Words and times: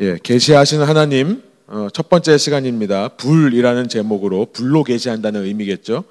예, 0.00 0.16
계시하시는 0.22 0.86
하나님 0.86 1.42
어, 1.66 1.88
첫 1.92 2.08
번째 2.08 2.38
시간입니다. 2.38 3.08
불이라는 3.16 3.88
제목으로 3.88 4.46
불로 4.52 4.84
계시한다는 4.84 5.44
의미겠죠. 5.44 6.04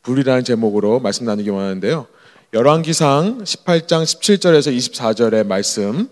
불이라는 0.00 0.44
제목으로 0.44 0.98
말씀 0.98 1.26
나누기 1.26 1.50
원하는데요. 1.50 2.06
열왕기상 2.54 3.44
18장 3.44 4.02
17절에서 4.04 4.74
24절의 4.74 5.46
말씀 5.46 6.08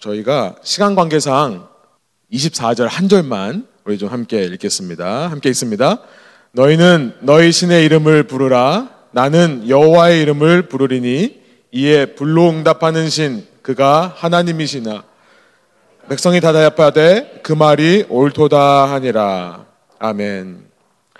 저희가 0.00 0.56
시간 0.64 0.96
관계상 0.96 1.68
24절 2.32 2.88
한 2.88 3.08
절만 3.08 3.68
우리 3.84 3.96
좀 3.96 4.08
함께 4.08 4.42
읽겠습니다. 4.42 5.28
함께 5.28 5.50
읽습니다. 5.50 6.02
너희는 6.50 7.14
너희 7.20 7.52
신의 7.52 7.84
이름을 7.84 8.24
부르라 8.24 8.90
나는 9.12 9.68
여호와의 9.68 10.20
이름을 10.22 10.62
부르리니 10.62 11.42
이에 11.70 12.06
불로 12.06 12.50
응답하는 12.50 13.08
신 13.08 13.46
그가 13.62 14.12
하나님이시나 14.16 15.09
백성이 16.10 16.40
다다야파되 16.40 17.38
그 17.44 17.52
말이 17.52 18.04
옳도다 18.08 18.90
하니라. 18.90 19.64
아멘. 20.00 20.64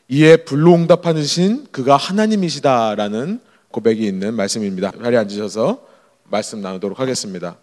이에 0.08 0.38
불로 0.38 0.74
응답하는 0.74 1.22
신 1.22 1.64
그가 1.70 1.96
하나님이시다라는 1.96 3.40
고백이 3.70 4.04
있는 4.04 4.34
말씀입니다. 4.34 4.90
자리에 4.90 5.16
앉으셔서 5.20 5.86
말씀 6.24 6.60
나누도록 6.60 6.98
하겠습니다. 6.98 7.56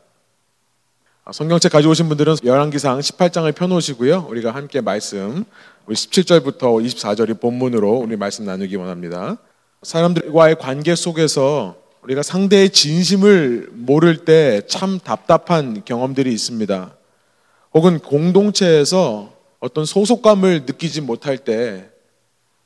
아, 1.25 1.33
성경책 1.33 1.69
가져오신 1.73 2.07
분들은 2.07 2.37
열왕기상 2.45 2.99
18장을 2.99 3.53
펴놓으시고요. 3.53 4.27
우리가 4.29 4.51
함께 4.51 4.79
말씀 4.79 5.43
우리 5.85 5.95
17절부터 5.95 6.81
24절이 6.81 7.41
본문으로 7.41 7.91
우리 7.91 8.15
말씀 8.15 8.45
나누기 8.45 8.77
원합니다. 8.77 9.35
사람들과의 9.81 10.59
관계 10.59 10.95
속에서 10.95 11.75
우리가 12.03 12.23
상대의 12.23 12.69
진심을 12.69 13.67
모를 13.73 14.23
때 14.23 14.61
참 14.69 14.97
답답한 15.03 15.83
경험들이 15.83 16.31
있습니다. 16.31 16.96
혹은 17.77 17.99
공동체에서 17.99 19.31
어떤 19.59 19.85
소속감을 19.85 20.63
느끼지 20.65 21.01
못할 21.01 21.37
때 21.37 21.89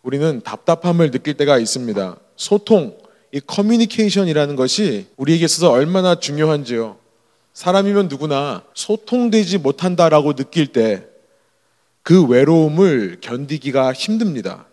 우리는 0.03 0.41
답답함을 0.41 1.11
느낄 1.11 1.35
때가 1.35 1.59
있습니다. 1.59 2.17
소통, 2.35 2.97
이 3.31 3.39
커뮤니케이션이라는 3.39 4.55
것이 4.55 5.07
우리에게 5.17 5.45
있어서 5.45 5.71
얼마나 5.71 6.15
중요한지요. 6.15 6.97
사람이면 7.53 8.07
누구나 8.07 8.63
소통되지 8.73 9.59
못한다라고 9.59 10.33
느낄 10.33 10.67
때 10.67 11.11
그 12.03 12.25
외로움을 12.25 13.17
견디기가 13.21 13.93
힘듭니다. 13.93 14.65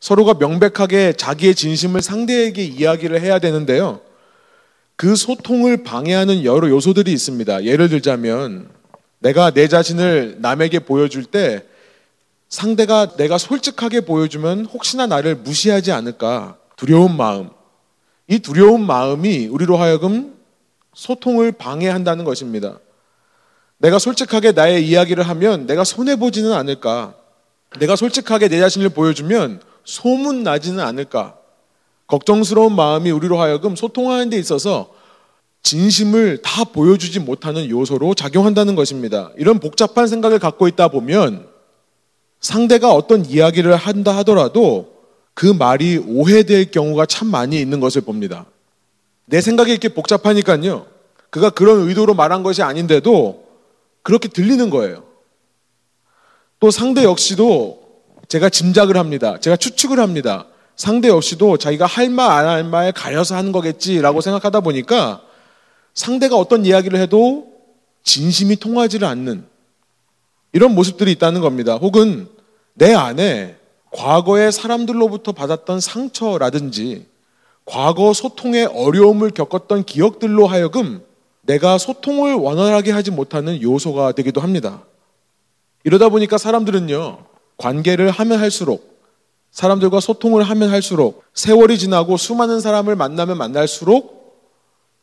서로가 0.00 0.34
명백하게 0.34 1.12
자기의 1.14 1.54
진심을 1.54 2.02
상대에게 2.02 2.64
이야기를 2.64 3.20
해야 3.20 3.38
되는데요. 3.38 4.00
그 4.96 5.14
소통을 5.14 5.84
방해하는 5.84 6.44
여러 6.44 6.68
요소들이 6.68 7.12
있습니다. 7.12 7.64
예를 7.64 7.88
들자면 7.88 8.68
내가 9.20 9.50
내 9.50 9.68
자신을 9.68 10.36
남에게 10.40 10.80
보여줄 10.80 11.24
때 11.24 11.64
상대가 12.48 13.16
내가 13.16 13.36
솔직하게 13.36 14.02
보여주면 14.02 14.66
혹시나 14.66 15.06
나를 15.06 15.36
무시하지 15.36 15.92
않을까 15.92 16.56
두려운 16.76 17.16
마음. 17.16 17.50
이 18.26 18.38
두려운 18.38 18.84
마음이 18.86 19.46
우리로 19.46 19.76
하여금 19.76 20.36
소통을 20.94 21.52
방해한다는 21.52 22.24
것입니다. 22.24 22.78
내가 23.78 23.98
솔직하게 23.98 24.52
나의 24.52 24.86
이야기를 24.86 25.22
하면 25.28 25.66
내가 25.66 25.84
손해보지는 25.84 26.52
않을까. 26.52 27.14
내가 27.78 27.96
솔직하게 27.96 28.48
내 28.48 28.58
자신을 28.58 28.88
보여주면 28.90 29.60
소문 29.84 30.42
나지는 30.42 30.80
않을까. 30.80 31.36
걱정스러운 32.06 32.74
마음이 32.74 33.10
우리로 33.10 33.40
하여금 33.40 33.76
소통하는 33.76 34.30
데 34.30 34.38
있어서 34.38 34.92
진심을 35.62 36.40
다 36.42 36.64
보여주지 36.64 37.20
못하는 37.20 37.68
요소로 37.68 38.14
작용한다는 38.14 38.74
것입니다. 38.74 39.30
이런 39.36 39.58
복잡한 39.58 40.06
생각을 40.06 40.38
갖고 40.38 40.68
있다 40.68 40.88
보면 40.88 41.46
상대가 42.40 42.92
어떤 42.92 43.26
이야기를 43.26 43.76
한다 43.76 44.16
하더라도 44.18 44.96
그 45.34 45.46
말이 45.46 45.98
오해될 45.98 46.70
경우가 46.70 47.06
참 47.06 47.28
많이 47.28 47.60
있는 47.60 47.80
것을 47.80 48.02
봅니다. 48.02 48.46
내 49.26 49.40
생각이 49.40 49.70
이렇게 49.70 49.88
복잡하니까요. 49.88 50.86
그가 51.30 51.50
그런 51.50 51.86
의도로 51.88 52.14
말한 52.14 52.42
것이 52.42 52.62
아닌데도 52.62 53.44
그렇게 54.02 54.28
들리는 54.28 54.70
거예요. 54.70 55.04
또 56.60 56.70
상대 56.70 57.04
역시도 57.04 57.86
제가 58.28 58.48
짐작을 58.48 58.96
합니다. 58.96 59.38
제가 59.38 59.56
추측을 59.56 60.00
합니다. 60.00 60.46
상대 60.76 61.08
역시도 61.08 61.56
자기가 61.58 61.86
할 61.86 62.08
말 62.08 62.30
안 62.30 62.46
할 62.46 62.64
말 62.64 62.92
가려서 62.92 63.36
하는 63.36 63.52
거겠지라고 63.52 64.20
생각하다 64.20 64.60
보니까 64.60 65.22
상대가 65.98 66.36
어떤 66.36 66.64
이야기를 66.64 67.00
해도 67.00 67.48
진심이 68.04 68.54
통하지를 68.54 69.06
않는 69.08 69.44
이런 70.52 70.76
모습들이 70.76 71.10
있다는 71.10 71.40
겁니다. 71.40 71.74
혹은 71.74 72.28
내 72.74 72.94
안에 72.94 73.56
과거의 73.90 74.52
사람들로부터 74.52 75.32
받았던 75.32 75.80
상처라든지 75.80 77.04
과거 77.64 78.12
소통에 78.12 78.64
어려움을 78.64 79.32
겪었던 79.32 79.84
기억들로 79.86 80.46
하여금 80.46 81.02
내가 81.42 81.78
소통을 81.78 82.34
원활하게 82.34 82.92
하지 82.92 83.10
못하는 83.10 83.60
요소가 83.60 84.12
되기도 84.12 84.40
합니다. 84.40 84.84
이러다 85.82 86.10
보니까 86.10 86.38
사람들은요, 86.38 87.24
관계를 87.56 88.12
하면 88.12 88.38
할수록, 88.38 89.02
사람들과 89.50 89.98
소통을 89.98 90.44
하면 90.44 90.70
할수록, 90.70 91.24
세월이 91.34 91.76
지나고 91.76 92.16
수많은 92.16 92.60
사람을 92.60 92.94
만나면 92.94 93.36
만날수록 93.36 94.17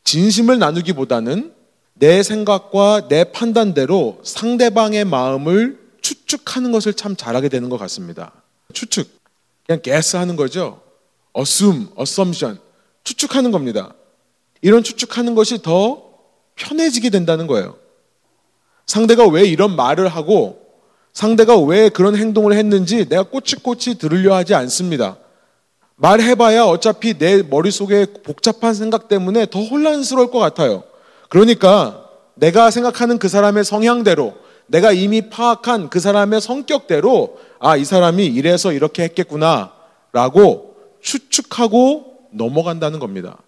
진심을 0.06 0.60
나누기보다는 0.60 1.52
내 1.94 2.22
생각과 2.22 3.08
내 3.08 3.24
판단대로 3.24 4.20
상대방의 4.22 5.04
마음을 5.04 5.80
추측하는 6.00 6.70
것을 6.70 6.94
참 6.94 7.16
잘하게 7.16 7.48
되는 7.48 7.68
것 7.68 7.76
같습니다. 7.76 8.32
추측. 8.72 9.08
그냥 9.66 9.82
guess 9.82 10.16
하는 10.16 10.36
거죠. 10.36 10.80
assume, 11.36 11.88
assumption. 11.98 12.60
추측하는 13.02 13.50
겁니다. 13.50 13.94
이런 14.62 14.84
추측하는 14.84 15.34
것이 15.34 15.60
더 15.60 16.04
편해지게 16.54 17.10
된다는 17.10 17.48
거예요. 17.48 17.76
상대가 18.86 19.26
왜 19.26 19.44
이런 19.44 19.74
말을 19.74 20.06
하고 20.06 20.62
상대가 21.12 21.58
왜 21.58 21.88
그런 21.88 22.14
행동을 22.14 22.52
했는지 22.52 23.08
내가 23.08 23.24
꼬치꼬치 23.24 23.98
들으려 23.98 24.36
하지 24.36 24.54
않습니다. 24.54 25.18
말해봐야 25.96 26.64
어차피 26.64 27.14
내 27.14 27.42
머릿속에 27.42 28.06
복잡한 28.22 28.74
생각 28.74 29.08
때문에 29.08 29.46
더 29.50 29.62
혼란스러울 29.62 30.30
것 30.30 30.38
같아요. 30.38 30.84
그러니까 31.28 32.08
내가 32.34 32.70
생각하는 32.70 33.18
그 33.18 33.28
사람의 33.28 33.64
성향대로 33.64 34.34
내가 34.66 34.92
이미 34.92 35.30
파악한 35.30 35.90
그 35.90 36.00
사람의 36.00 36.40
성격대로 36.40 37.38
아, 37.58 37.76
이 37.76 37.84
사람이 37.84 38.26
이래서 38.26 38.72
이렇게 38.72 39.04
했겠구나 39.04 39.72
라고 40.12 40.76
추측하고 41.00 42.16
넘어간다는 42.32 42.98
겁니다. 42.98 43.38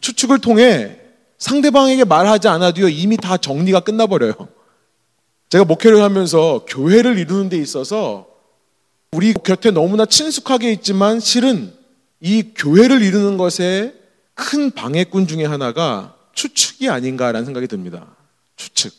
추측을 0.00 0.40
통해 0.40 1.00
상대방에게 1.38 2.04
말하지 2.04 2.48
않아도요, 2.48 2.88
이미 2.88 3.16
다 3.16 3.36
정리가 3.36 3.80
끝나버려요. 3.80 4.34
제가 5.50 5.64
목회를 5.64 6.02
하면서 6.02 6.64
교회를 6.66 7.18
이루는 7.18 7.50
데 7.50 7.58
있어서 7.58 8.26
우리 9.12 9.34
곁에 9.34 9.70
너무나 9.70 10.06
친숙하게 10.06 10.72
있지만 10.72 11.20
실은 11.20 11.72
이 12.20 12.52
교회를 12.54 13.02
이루는 13.02 13.36
것에 13.36 13.94
큰 14.34 14.70
방해꾼 14.70 15.26
중에 15.26 15.44
하나가 15.44 16.16
추측이 16.34 16.88
아닌가라는 16.88 17.44
생각이 17.44 17.66
듭니다. 17.66 18.16
추측. 18.56 18.92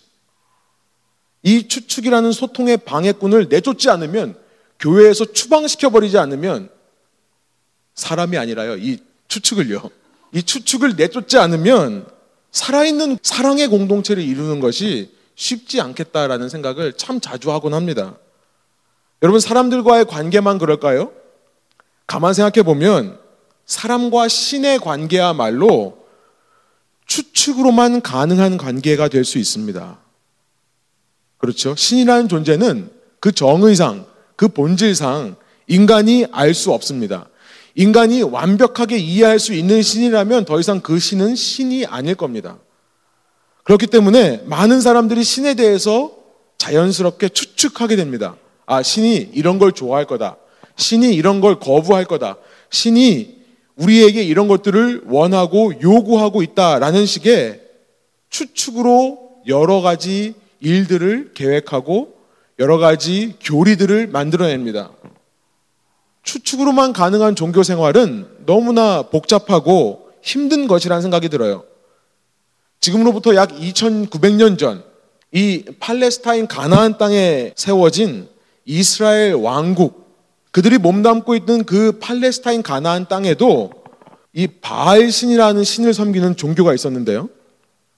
이 1.43 1.67
추측이라는 1.67 2.31
소통의 2.31 2.77
방해꾼을 2.77 3.47
내쫓지 3.49 3.89
않으면 3.89 4.37
교회에서 4.79 5.31
추방시켜 5.31 5.89
버리지 5.89 6.17
않으면 6.17 6.69
사람이 7.93 8.37
아니라요. 8.37 8.77
이 8.77 8.99
추측을요. 9.27 9.89
이 10.33 10.43
추측을 10.43 10.95
내쫓지 10.95 11.37
않으면 11.37 12.07
살아있는 12.51 13.19
사랑의 13.21 13.67
공동체를 13.67 14.23
이루는 14.23 14.59
것이 14.59 15.13
쉽지 15.35 15.81
않겠다라는 15.81 16.49
생각을 16.49 16.93
참 16.93 17.19
자주 17.19 17.51
하곤 17.51 17.73
합니다. 17.73 18.17
여러분, 19.21 19.39
사람들과의 19.39 20.05
관계만 20.05 20.57
그럴까요? 20.57 21.11
가만 22.07 22.33
생각해 22.33 22.63
보면 22.63 23.19
사람과 23.65 24.27
신의 24.27 24.79
관계야말로 24.79 25.97
추측으로만 27.07 28.01
가능한 28.01 28.57
관계가 28.57 29.07
될 29.07 29.25
수 29.25 29.37
있습니다. 29.37 29.99
그렇죠? 31.37 31.75
신이라는 31.75 32.27
존재는 32.29 32.89
그 33.19 33.31
정의상, 33.31 34.05
그 34.35 34.47
본질상 34.47 35.35
인간이 35.67 36.25
알 36.31 36.53
수 36.53 36.71
없습니다. 36.71 37.27
인간이 37.75 38.21
완벽하게 38.21 38.97
이해할 38.97 39.37
수 39.39 39.53
있는 39.53 39.81
신이라면 39.81 40.45
더 40.45 40.59
이상 40.59 40.79
그 40.79 40.97
신은 40.97 41.35
신이 41.35 41.85
아닐 41.85 42.15
겁니다. 42.15 42.57
그렇기 43.63 43.87
때문에 43.87 44.43
많은 44.45 44.79
사람들이 44.79 45.23
신에 45.23 45.55
대해서 45.55 46.11
자연스럽게 46.57 47.29
추측하게 47.29 47.95
됩니다. 47.95 48.37
아, 48.65 48.81
신이 48.81 49.31
이런 49.33 49.59
걸 49.59 49.71
좋아할 49.71 50.05
거다. 50.05 50.37
신이 50.75 51.13
이런 51.13 51.41
걸 51.41 51.59
거부할 51.59 52.05
거다. 52.05 52.37
신이 52.69 53.35
우리에게 53.75 54.23
이런 54.23 54.47
것들을 54.47 55.03
원하고 55.07 55.73
요구하고 55.81 56.41
있다라는 56.41 57.05
식의 57.05 57.61
추측으로 58.29 59.19
여러 59.47 59.81
가지 59.81 60.33
일들을 60.59 61.31
계획하고 61.33 62.15
여러 62.59 62.77
가지 62.77 63.35
교리들을 63.41 64.07
만들어냅니다. 64.07 64.91
추측으로만 66.23 66.93
가능한 66.93 67.35
종교 67.35 67.63
생활은 67.63 68.27
너무나 68.45 69.03
복잡하고 69.03 70.09
힘든 70.21 70.67
것이라는 70.67 71.01
생각이 71.01 71.29
들어요. 71.29 71.63
지금으로부터 72.79 73.35
약 73.35 73.51
2900년 73.51 74.57
전 74.57 74.95
이 75.35 75.65
팔레스타인 75.81 76.47
가나안 76.47 76.97
땅에 76.97 77.51
세워진 77.57 78.29
이스라엘 78.63 79.33
왕국 79.33 80.04
그들이 80.55 80.77
몸담고 80.77 81.35
있던 81.35 81.65
그 81.65 81.99
팔레스타인 81.99 82.63
가나안 82.63 83.09
땅에도 83.09 83.71
이 84.31 84.47
바알 84.47 85.11
신이라는 85.11 85.65
신을 85.65 85.93
섬기는 85.93 86.37
종교가 86.37 86.73
있었는데요. 86.73 87.27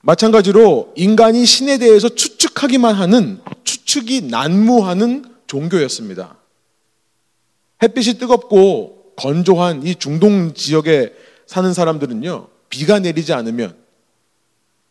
마찬가지로 0.01 0.91
인간이 0.95 1.45
신에 1.45 1.77
대해서 1.77 2.09
추측하기만 2.09 2.95
하는 2.95 3.39
추측이 3.63 4.23
난무하는 4.31 5.25
종교였습니다. 5.45 6.35
햇빛이 7.83 8.17
뜨겁고 8.17 9.13
건조한 9.17 9.85
이 9.85 9.93
중동 9.93 10.55
지역에 10.55 11.13
사는 11.45 11.71
사람들은요, 11.71 12.47
비가 12.69 12.97
내리지 12.97 13.33
않으면 13.33 13.75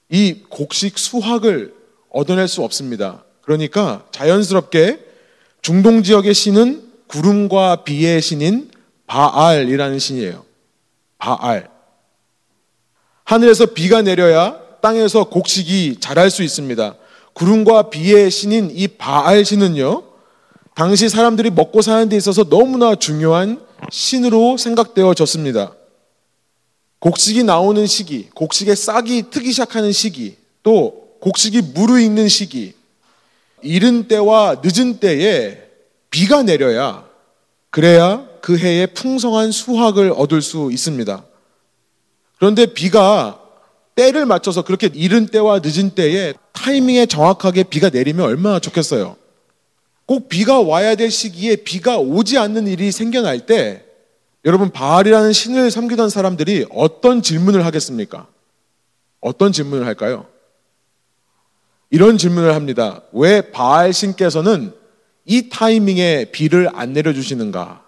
이 0.08 0.42
곡식 0.50 1.00
수확을 1.00 1.74
얻어낼 2.10 2.46
수 2.46 2.62
없습니다. 2.62 3.24
그러니까 3.42 4.06
자연스럽게 4.12 5.00
중동 5.62 6.04
지역의 6.04 6.32
신은 6.32 6.86
구름과 7.08 7.85
비의 7.85 8.20
신인 8.20 8.70
바알이라는 9.06 9.99
신이에요. 9.99 10.44
바알. 11.19 11.69
하늘에서 13.25 13.67
비가 13.67 14.03
내려야 14.03 14.58
땅에서 14.81 15.25
곡식이 15.25 15.97
자랄 16.00 16.31
수 16.31 16.43
있습니다. 16.43 16.94
구름과 17.32 17.91
비의 17.91 18.31
신인 18.31 18.70
이 18.73 18.88
바알 18.88 19.44
신은요, 19.44 20.05
당시 20.75 21.08
사람들이 21.08 21.50
먹고 21.50 21.82
사는 21.82 22.08
데 22.08 22.17
있어서 22.17 22.44
너무나 22.44 22.94
중요한 22.94 23.61
신으로 23.91 24.56
생각되어졌습니다. 24.56 25.75
곡식이 26.99 27.44
나오는 27.44 27.87
시기, 27.87 28.29
곡식의 28.31 28.76
싹이 28.76 29.31
트기 29.31 29.52
시작하는 29.52 29.93
시기, 29.93 30.37
또 30.62 31.17
곡식이 31.20 31.62
무르익는 31.75 32.29
시기, 32.29 32.75
이른 33.62 34.09
때와 34.09 34.62
늦은 34.62 34.99
때에 34.99 35.65
비가 36.16 36.42
내려야 36.42 37.06
그래야 37.68 38.26
그 38.40 38.56
해에 38.56 38.86
풍성한 38.86 39.52
수확을 39.52 40.14
얻을 40.16 40.40
수 40.40 40.70
있습니다. 40.72 41.22
그런데 42.38 42.64
비가 42.64 43.38
때를 43.94 44.24
맞춰서 44.24 44.62
그렇게 44.62 44.88
이른 44.94 45.26
때와 45.26 45.60
늦은 45.62 45.90
때에 45.90 46.32
타이밍에 46.52 47.04
정확하게 47.04 47.64
비가 47.64 47.90
내리면 47.90 48.24
얼마나 48.24 48.58
좋겠어요. 48.60 49.16
꼭 50.06 50.30
비가 50.30 50.62
와야 50.62 50.94
될 50.94 51.10
시기에 51.10 51.56
비가 51.56 51.98
오지 51.98 52.38
않는 52.38 52.66
일이 52.66 52.90
생겨날 52.92 53.44
때 53.44 53.84
여러분 54.46 54.70
바알이라는 54.70 55.34
신을 55.34 55.70
섬기던 55.70 56.08
사람들이 56.08 56.64
어떤 56.70 57.20
질문을 57.20 57.66
하겠습니까? 57.66 58.26
어떤 59.20 59.52
질문을 59.52 59.84
할까요? 59.84 60.24
이런 61.90 62.16
질문을 62.16 62.54
합니다. 62.54 63.02
왜 63.12 63.50
바알 63.50 63.92
신께서는 63.92 64.86
이 65.26 65.49
타이밍에 65.49 66.26
비를 66.32 66.70
안 66.73 66.93
내려주시는가? 66.93 67.82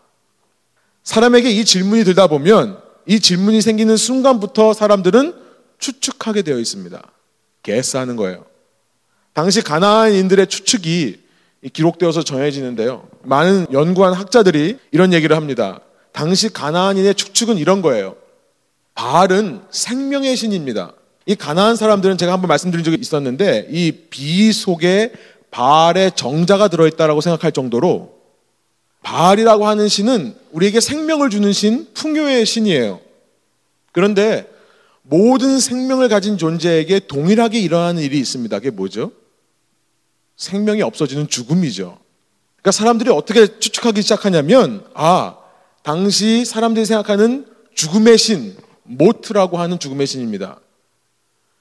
사람에게 1.04 1.50
이 1.50 1.64
질문이 1.64 2.04
들다 2.04 2.26
보면 2.26 2.78
이 3.06 3.20
질문이 3.20 3.62
생기는 3.62 3.96
순간부터 3.96 4.74
사람들은 4.74 5.34
추측하게 5.78 6.42
되어 6.42 6.58
있습니다. 6.58 7.00
개스하는 7.62 8.16
거예요. 8.16 8.44
당시 9.32 9.62
가나안인들의 9.62 10.48
추측이 10.48 11.20
기록되어서 11.72 12.22
전해지는데요. 12.24 13.08
많은 13.22 13.66
연구한 13.72 14.12
학자들이 14.12 14.78
이런 14.90 15.12
얘기를 15.12 15.36
합니다. 15.36 15.80
당시 16.12 16.52
가나안인의 16.52 17.14
추측은 17.14 17.56
이런 17.56 17.80
거예요. 17.82 18.16
바알은 18.94 19.62
생명의 19.70 20.36
신입니다. 20.36 20.92
이 21.26 21.36
가나안 21.36 21.76
사람들은 21.76 22.18
제가 22.18 22.32
한번 22.32 22.48
말씀드린 22.48 22.84
적이 22.84 22.98
있었는데 23.00 23.68
이 23.70 23.92
비 24.10 24.52
속에 24.52 25.12
바알의 25.50 26.12
정자가 26.14 26.68
들어있다라고 26.68 27.20
생각할 27.20 27.52
정도로 27.52 28.18
바알이라고 29.02 29.66
하는 29.66 29.88
신은 29.88 30.34
우리에게 30.52 30.80
생명을 30.80 31.30
주는 31.30 31.52
신, 31.52 31.86
풍요의 31.94 32.44
신이에요. 32.44 33.00
그런데 33.92 34.48
모든 35.02 35.58
생명을 35.58 36.08
가진 36.08 36.36
존재에게 36.36 37.00
동일하게 37.00 37.58
일어나는 37.60 38.02
일이 38.02 38.18
있습니다. 38.18 38.58
그게 38.58 38.70
뭐죠? 38.70 39.12
생명이 40.36 40.82
없어지는 40.82 41.28
죽음이죠. 41.28 41.98
그러니까 42.56 42.70
사람들이 42.72 43.10
어떻게 43.10 43.58
추측하기 43.58 44.02
시작하냐면, 44.02 44.84
아, 44.94 45.36
당시 45.82 46.44
사람들이 46.44 46.84
생각하는 46.84 47.46
죽음의 47.74 48.18
신, 48.18 48.56
모트라고 48.82 49.58
하는 49.58 49.78
죽음의 49.78 50.06
신입니다. 50.06 50.60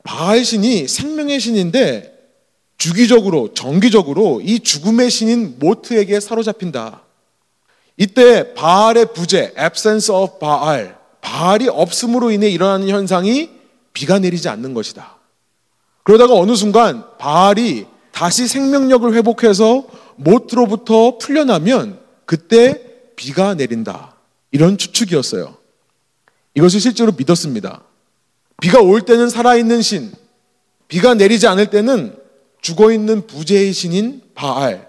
바알 0.04 0.44
신이 0.44 0.88
생명의 0.88 1.40
신인데 1.40 2.17
주기적으로 2.78 3.54
정기적으로 3.54 4.42
이 4.42 4.60
죽음의 4.60 5.10
신인 5.10 5.56
모트에게 5.60 6.20
사로잡힌다. 6.20 7.02
이때 7.98 8.54
바알의 8.54 9.14
부재, 9.14 9.54
absence 9.60 10.14
of 10.14 10.40
바알, 10.40 10.98
바알이 11.22 11.68
없음으로 11.68 12.32
인해 12.32 12.50
일어나는 12.50 12.90
현상이 12.90 13.50
비가 13.94 14.20
내리지 14.20 14.48
않는 14.50 14.76
것이다. 14.76 15.18
그러다가 16.04 16.36
어느 16.36 16.56
순간 16.56 17.04
바알이 17.18 17.88
다시 18.12 18.48
생명력을 18.48 19.12
회복해서 19.14 19.86
모트로부터 20.16 21.18
풀려나면 21.18 22.00
그때 22.26 22.82
비가 23.16 23.56
내린다. 23.56 24.16
이런 24.52 24.78
추측이었어요. 24.78 25.58
이것을 26.54 26.80
실제로 26.80 27.12
믿었습니다. 27.12 27.84
비가 28.62 28.80
올 28.80 29.02
때는 29.02 29.30
살아있는 29.30 29.82
신, 29.82 30.12
비가 30.88 31.14
내리지 31.14 31.48
않을 31.48 31.70
때는 31.70 32.17
죽어 32.62 32.92
있는 32.92 33.26
부재의 33.28 33.74
신인 33.74 34.22
바알. 34.36 34.88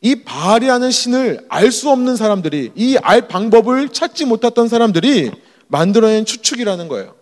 이 0.00 0.16
바알이라는 0.16 0.90
신을 0.90 1.46
알 1.48 1.72
수 1.72 1.90
없는 1.90 2.16
사람들이, 2.16 2.72
이 2.74 2.96
알 3.02 3.26
방법을 3.28 3.88
찾지 3.88 4.26
못했던 4.26 4.68
사람들이 4.68 5.30
만들어낸 5.68 6.24
추측이라는 6.24 6.88
거예요. 6.88 7.14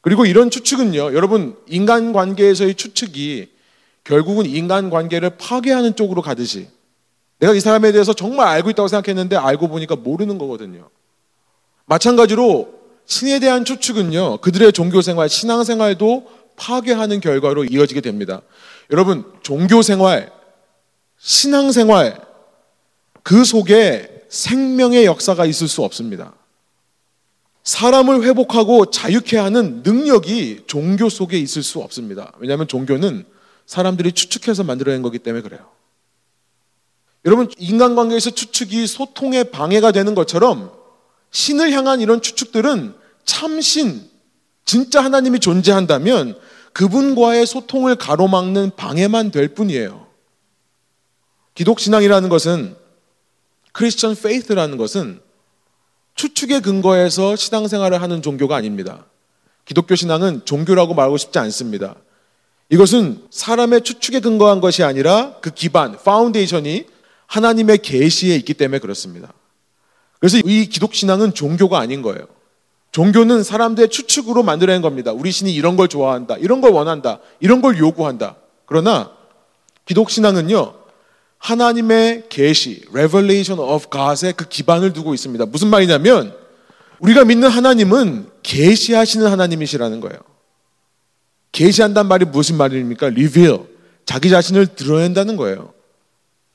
그리고 0.00 0.24
이런 0.24 0.48
추측은요, 0.50 1.14
여러분, 1.14 1.56
인간 1.66 2.12
관계에서의 2.12 2.74
추측이 2.76 3.48
결국은 4.04 4.46
인간 4.46 4.90
관계를 4.90 5.30
파괴하는 5.30 5.96
쪽으로 5.96 6.22
가듯이 6.22 6.68
내가 7.40 7.52
이 7.52 7.60
사람에 7.60 7.92
대해서 7.92 8.12
정말 8.14 8.48
알고 8.48 8.70
있다고 8.70 8.88
생각했는데 8.88 9.36
알고 9.36 9.68
보니까 9.68 9.96
모르는 9.96 10.38
거거든요. 10.38 10.88
마찬가지로 11.86 12.74
신에 13.06 13.38
대한 13.40 13.64
추측은요, 13.64 14.38
그들의 14.38 14.72
종교 14.72 15.02
생활, 15.02 15.28
신앙 15.28 15.64
생활도 15.64 16.30
파괴하는 16.56 17.20
결과로 17.20 17.64
이어지게 17.64 18.00
됩니다. 18.00 18.42
여러분, 18.90 19.24
종교 19.42 19.82
생활, 19.82 20.32
신앙 21.18 21.72
생활, 21.72 22.20
그 23.22 23.44
속에 23.44 24.24
생명의 24.28 25.04
역사가 25.04 25.44
있을 25.46 25.68
수 25.68 25.82
없습니다. 25.82 26.34
사람을 27.64 28.22
회복하고 28.22 28.86
자유케 28.86 29.36
하는 29.36 29.82
능력이 29.82 30.64
종교 30.66 31.10
속에 31.10 31.38
있을 31.38 31.62
수 31.62 31.80
없습니다. 31.80 32.32
왜냐하면 32.38 32.66
종교는 32.66 33.26
사람들이 33.66 34.12
추측해서 34.12 34.64
만들어낸 34.64 35.02
거기 35.02 35.18
때문에 35.18 35.42
그래요. 35.42 35.68
여러분, 37.26 37.50
인간관계에서 37.58 38.30
추측이 38.30 38.86
소통에 38.86 39.44
방해가 39.44 39.92
되는 39.92 40.14
것처럼 40.14 40.72
신을 41.30 41.72
향한 41.72 42.00
이런 42.00 42.22
추측들은 42.22 42.94
참신, 43.26 44.08
진짜 44.64 45.04
하나님이 45.04 45.40
존재한다면 45.40 46.38
그분과의 46.78 47.44
소통을 47.44 47.96
가로막는 47.96 48.70
방해만 48.76 49.32
될 49.32 49.48
뿐이에요. 49.48 50.06
기독신앙이라는 51.54 52.28
것은 52.28 52.76
크리스천 53.72 54.14
페이스라는 54.14 54.76
것은 54.76 55.20
추측의 56.14 56.60
근거에서 56.60 57.34
신앙생활을 57.34 58.00
하는 58.00 58.22
종교가 58.22 58.54
아닙니다. 58.54 59.06
기독교 59.64 59.96
신앙은 59.96 60.44
종교라고 60.44 60.94
말하고 60.94 61.16
싶지 61.16 61.40
않습니다. 61.40 61.96
이것은 62.70 63.26
사람의 63.28 63.82
추측에 63.82 64.20
근거한 64.20 64.60
것이 64.60 64.84
아니라 64.84 65.34
그 65.40 65.50
기반, 65.50 65.98
foundation이 66.00 66.86
하나님의 67.26 67.78
계시에 67.78 68.36
있기 68.36 68.54
때문에 68.54 68.78
그렇습니다. 68.78 69.32
그래서 70.20 70.38
이 70.44 70.66
기독 70.66 70.94
신앙은 70.94 71.34
종교가 71.34 71.80
아닌 71.80 72.02
거예요. 72.02 72.28
종교는 72.92 73.42
사람들의 73.42 73.90
추측으로 73.90 74.42
만들어낸 74.42 74.82
겁니다. 74.82 75.12
우리 75.12 75.30
신이 75.30 75.54
이런 75.54 75.76
걸 75.76 75.88
좋아한다. 75.88 76.36
이런 76.38 76.60
걸 76.60 76.72
원한다. 76.72 77.20
이런 77.40 77.60
걸 77.60 77.78
요구한다. 77.78 78.36
그러나 78.66 79.10
기독 79.84 80.10
신앙은요. 80.10 80.74
하나님의 81.38 82.24
계시, 82.28 82.82
revelation 82.90 83.60
of 83.60 83.86
God의 83.90 84.32
그 84.34 84.48
기반을 84.48 84.92
두고 84.92 85.14
있습니다. 85.14 85.46
무슨 85.46 85.68
말이냐면 85.68 86.34
우리가 86.98 87.24
믿는 87.24 87.48
하나님은 87.48 88.28
계시하시는 88.42 89.26
하나님이시라는 89.26 90.00
거예요. 90.00 90.18
계시한단 91.52 92.08
말이 92.08 92.24
무슨 92.24 92.56
말입니까? 92.56 93.06
reveal. 93.06 93.60
자기 94.04 94.30
자신을 94.30 94.66
드러낸다는 94.74 95.36
거예요. 95.36 95.72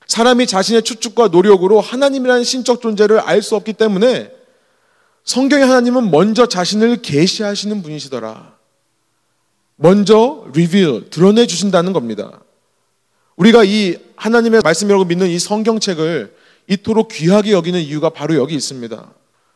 사람이 0.08 0.48
자신의 0.48 0.84
추측과 0.84 1.30
노력으로 1.30 1.80
하나님이라는 1.80 2.44
신적 2.44 2.82
존재를 2.82 3.20
알 3.20 3.42
수 3.42 3.56
없기 3.56 3.74
때문에 3.74 4.32
성경의 5.24 5.66
하나님은 5.66 6.12
먼저 6.12 6.48
자신을 6.48 7.02
계시하시는 7.02 7.82
분이시더라. 7.82 8.54
먼저 9.76 10.46
리빌 10.54 11.10
드러내 11.10 11.48
주신다는 11.48 11.94
겁니다. 11.94 12.42
우리가 13.36 13.64
이 13.64 13.98
하나님의 14.16 14.62
말씀이라고 14.64 15.06
믿는 15.06 15.28
이 15.28 15.40
성경책을 15.40 16.36
이토록 16.68 17.10
귀하게 17.10 17.52
여기는 17.52 17.80
이유가 17.82 18.10
바로 18.10 18.36
여기 18.36 18.56
있습니다. 18.56 19.12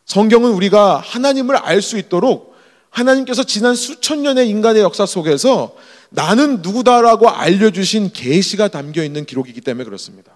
성경은 0.05 0.51
우리가 0.51 0.97
하나님을 0.97 1.55
알 1.57 1.81
수 1.81 1.97
있도록 1.97 2.55
하나님께서 2.89 3.43
지난 3.43 3.75
수천 3.75 4.23
년의 4.23 4.49
인간의 4.49 4.81
역사 4.81 5.05
속에서 5.05 5.75
나는 6.09 6.61
누구다라고 6.61 7.29
알려주신 7.29 8.11
계시가 8.13 8.69
담겨 8.69 9.03
있는 9.03 9.25
기록이기 9.25 9.61
때문에 9.61 9.83
그렇습니다. 9.83 10.31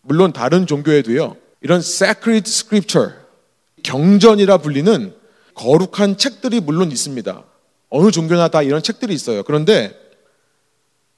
물론 0.00 0.32
다른 0.32 0.66
종교에도요 0.66 1.36
이런 1.60 1.80
sacred 1.80 2.48
scripture 2.48 3.12
경전이라 3.86 4.58
불리는 4.58 5.14
거룩한 5.54 6.18
책들이 6.18 6.60
물론 6.60 6.90
있습니다. 6.90 7.44
어느 7.88 8.10
종교나 8.10 8.48
다 8.48 8.62
이런 8.62 8.82
책들이 8.82 9.14
있어요. 9.14 9.44
그런데 9.44 9.96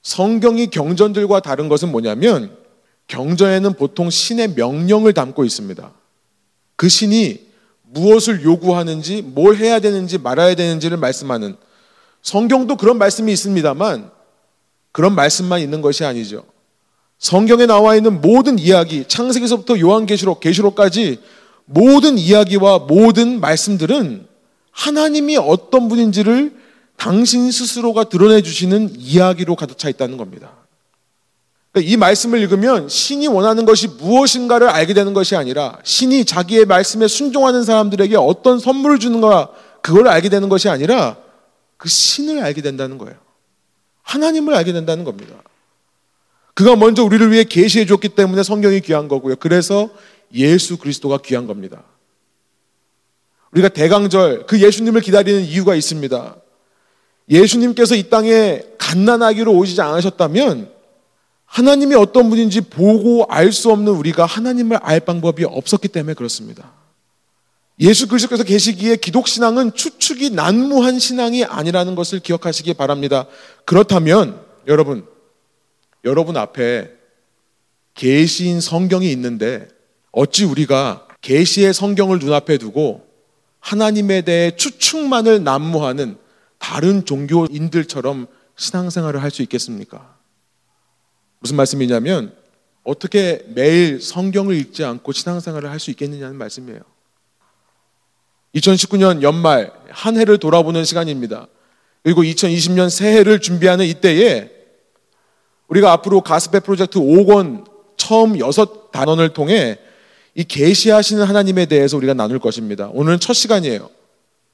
성경이 0.03 0.67
경전들과 0.67 1.39
다른 1.39 1.67
것은 1.67 1.91
뭐냐면 1.91 2.55
경전에는 3.07 3.73
보통 3.73 4.11
신의 4.11 4.53
명령을 4.53 5.13
담고 5.13 5.45
있습니다. 5.45 5.91
그 6.75 6.87
신이 6.87 7.49
무엇을 7.91 8.43
요구하는지, 8.43 9.23
뭘 9.23 9.57
해야 9.57 9.79
되는지, 9.79 10.19
말아야 10.19 10.53
되는지를 10.53 10.97
말씀하는 10.97 11.57
성경도 12.21 12.77
그런 12.77 12.99
말씀이 12.99 13.33
있습니다만 13.33 14.11
그런 14.91 15.15
말씀만 15.15 15.59
있는 15.59 15.81
것이 15.81 16.05
아니죠. 16.05 16.45
성경에 17.17 17.65
나와 17.65 17.95
있는 17.95 18.21
모든 18.21 18.59
이야기, 18.59 19.05
창세기서부터 19.07 19.79
요한계시록, 19.79 20.39
계시록까지 20.39 21.19
모든 21.71 22.17
이야기와 22.17 22.79
모든 22.79 23.39
말씀들은 23.39 24.25
하나님이 24.71 25.37
어떤 25.37 25.87
분인지를 25.87 26.57
당신 26.97 27.51
스스로가 27.51 28.05
드러내 28.05 28.41
주시는 28.41 28.95
이야기로 28.97 29.55
가득 29.55 29.77
차 29.77 29.87
있다는 29.87 30.17
겁니다. 30.17 30.51
그러니까 31.71 31.91
이 31.91 31.95
말씀을 31.95 32.39
읽으면 32.39 32.89
신이 32.89 33.27
원하는 33.27 33.65
것이 33.65 33.87
무엇인가를 33.87 34.67
알게 34.67 34.95
되는 34.95 35.13
것이 35.13 35.35
아니라 35.35 35.77
신이 35.83 36.25
자기의 36.25 36.65
말씀에 36.65 37.07
순종하는 37.07 37.63
사람들에게 37.63 38.15
어떤 38.17 38.59
선물을 38.59 38.97
주는가 38.97 39.49
그걸 39.83 40.07
알게 40.07 40.29
되는 40.29 40.49
것이 40.49 40.69
아니라 40.69 41.17
그 41.77 41.87
신을 41.87 42.43
알게 42.43 42.63
된다는 42.63 42.97
거예요. 42.97 43.15
하나님을 44.01 44.55
알게 44.55 44.73
된다는 44.73 45.03
겁니다. 45.03 45.35
그가 46.55 46.75
먼저 46.75 47.03
우리를 47.03 47.31
위해 47.31 47.43
계시해 47.43 47.85
줬기 47.85 48.09
때문에 48.09 48.41
성경이 48.41 48.81
귀한 48.81 49.07
거고요. 49.07 49.35
그래서 49.35 49.89
예수 50.33 50.77
그리스도가 50.77 51.19
귀한 51.19 51.47
겁니다. 51.47 51.83
우리가 53.51 53.69
대강절 53.69 54.45
그 54.45 54.61
예수님을 54.61 55.01
기다리는 55.01 55.41
이유가 55.41 55.75
있습니다. 55.75 56.35
예수님께서 57.29 57.95
이 57.95 58.09
땅에 58.09 58.63
갓난아기로 58.77 59.51
오시지 59.53 59.81
않으셨다면 59.81 60.71
하나님이 61.45 61.95
어떤 61.95 62.29
분인지 62.29 62.61
보고 62.61 63.25
알 63.27 63.51
수 63.51 63.71
없는 63.71 63.91
우리가 63.93 64.25
하나님을 64.25 64.77
알 64.81 64.99
방법이 64.99 65.45
없었기 65.45 65.87
때문에 65.87 66.13
그렇습니다. 66.13 66.73
예수 67.79 68.07
그리스도께서 68.07 68.43
계시기에 68.43 68.97
기독 68.97 69.27
신앙은 69.27 69.73
추측이 69.73 70.31
난무한 70.31 70.99
신앙이 70.99 71.45
아니라는 71.45 71.95
것을 71.95 72.19
기억하시기 72.19 72.73
바랍니다. 72.73 73.25
그렇다면 73.65 74.43
여러분 74.67 75.07
여러분 76.05 76.37
앞에 76.37 76.91
계시인 77.95 78.61
성경이 78.61 79.11
있는데 79.11 79.67
어찌 80.11 80.45
우리가 80.45 81.07
계시의 81.21 81.73
성경을 81.73 82.19
눈앞에 82.19 82.57
두고 82.57 83.07
하나님에 83.59 84.21
대해 84.21 84.55
추측만을 84.55 85.43
난무하는 85.43 86.17
다른 86.57 87.05
종교인들처럼 87.05 88.27
신앙생활을 88.55 89.21
할 89.21 89.31
수 89.31 89.41
있겠습니까? 89.43 90.17
무슨 91.39 91.55
말씀이냐면 91.55 92.35
어떻게 92.83 93.43
매일 93.49 94.01
성경을 94.01 94.55
읽지 94.55 94.83
않고 94.83 95.11
신앙생활을 95.11 95.69
할 95.69 95.79
수 95.79 95.91
있겠느냐는 95.91 96.35
말씀이에요. 96.37 96.81
2019년 98.55 99.21
연말 99.21 99.71
한 99.89 100.17
해를 100.17 100.37
돌아보는 100.37 100.83
시간입니다. 100.83 101.47
그리고 102.03 102.23
2020년 102.23 102.89
새해를 102.89 103.39
준비하는 103.39 103.85
이때에 103.85 104.49
우리가 105.67 105.91
앞으로 105.91 106.21
가스페 106.21 106.61
프로젝트 106.61 106.97
5권 106.99 107.65
처음 107.97 108.39
여섯 108.39 108.91
단원을 108.91 109.29
통해 109.33 109.77
이 110.35 110.43
계시하시는 110.43 111.23
하나님에 111.23 111.65
대해서 111.65 111.97
우리가 111.97 112.13
나눌 112.13 112.39
것입니다. 112.39 112.89
오늘은 112.93 113.19
첫 113.19 113.33
시간이에요. 113.33 113.89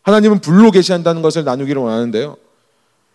하나님은 0.03 0.39
불로 0.39 0.71
계시한다는 0.71 1.21
것을 1.21 1.43
나누기를 1.43 1.81
원하는데요. 1.81 2.37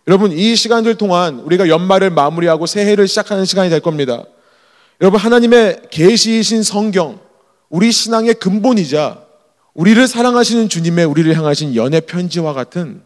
여러분 0.07 0.31
이 0.31 0.55
시간들 0.55 0.95
동안 0.95 1.39
우리가 1.39 1.69
연말을 1.69 2.09
마무리하고 2.09 2.65
새해를 2.65 3.07
시작하는 3.07 3.45
시간이 3.45 3.69
될 3.69 3.79
겁니다. 3.79 4.23
여러분 4.99 5.19
하나님의 5.19 5.83
계시이신 5.89 6.63
성경 6.63 7.19
우리 7.69 7.91
신앙의 7.91 8.35
근본이자 8.35 9.21
우리를 9.73 10.05
사랑하시는 10.05 10.67
주님의 10.69 11.05
우리를 11.05 11.33
향하신 11.35 11.75
연애 11.75 12.01
편지와 12.01 12.53
같은 12.53 13.01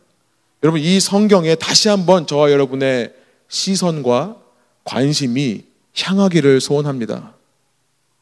여러분 0.63 0.81
이 0.81 0.99
성경에 0.99 1.53
다시 1.55 1.89
한번 1.89 2.25
저와 2.25 2.51
여러분의 2.51 3.13
시선과 3.49 4.37
관심이 4.83 5.63
향하기를 5.95 6.59
소원합니다. 6.59 7.34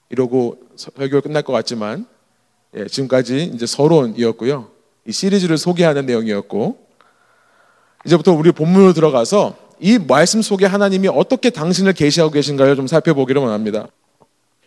이러고 0.09 0.57
설교가 0.75 1.21
끝날 1.21 1.43
것 1.43 1.53
같지만 1.53 2.05
예, 2.75 2.85
지금까지 2.85 3.51
이제 3.53 3.65
서론이었고요. 3.65 4.69
이 5.07 5.11
시리즈를 5.11 5.57
소개하는 5.57 6.05
내용이었고 6.05 6.77
이제부터 8.05 8.33
우리 8.33 8.51
본문으로 8.51 8.93
들어가서 8.93 9.55
이 9.79 9.97
말씀 9.97 10.41
속에 10.41 10.65
하나님이 10.65 11.07
어떻게 11.09 11.49
당신을 11.49 11.93
계시하고 11.93 12.31
계신가를 12.31 12.75
좀 12.75 12.87
살펴보기를 12.87 13.41
원합니다. 13.41 13.87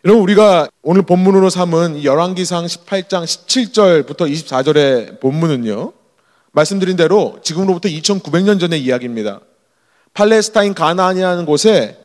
여러분 0.05 0.23
우리가 0.23 0.69
오늘 0.83 1.03
본문으로 1.03 1.51
삼은 1.51 2.05
열왕기상 2.05 2.67
18장 2.67 3.25
17절부터 3.25 4.31
24절의 4.31 5.21
본문은요. 5.21 5.93
말씀드린 6.53 6.97
대로 6.97 7.39
지금으로부터 7.43 7.89
2900년 7.89 8.61
전의 8.61 8.83
이야기입니다. 8.83 9.41
팔레스타인 10.15 10.75
가나안이라는 10.75 11.45
곳에 11.45 11.99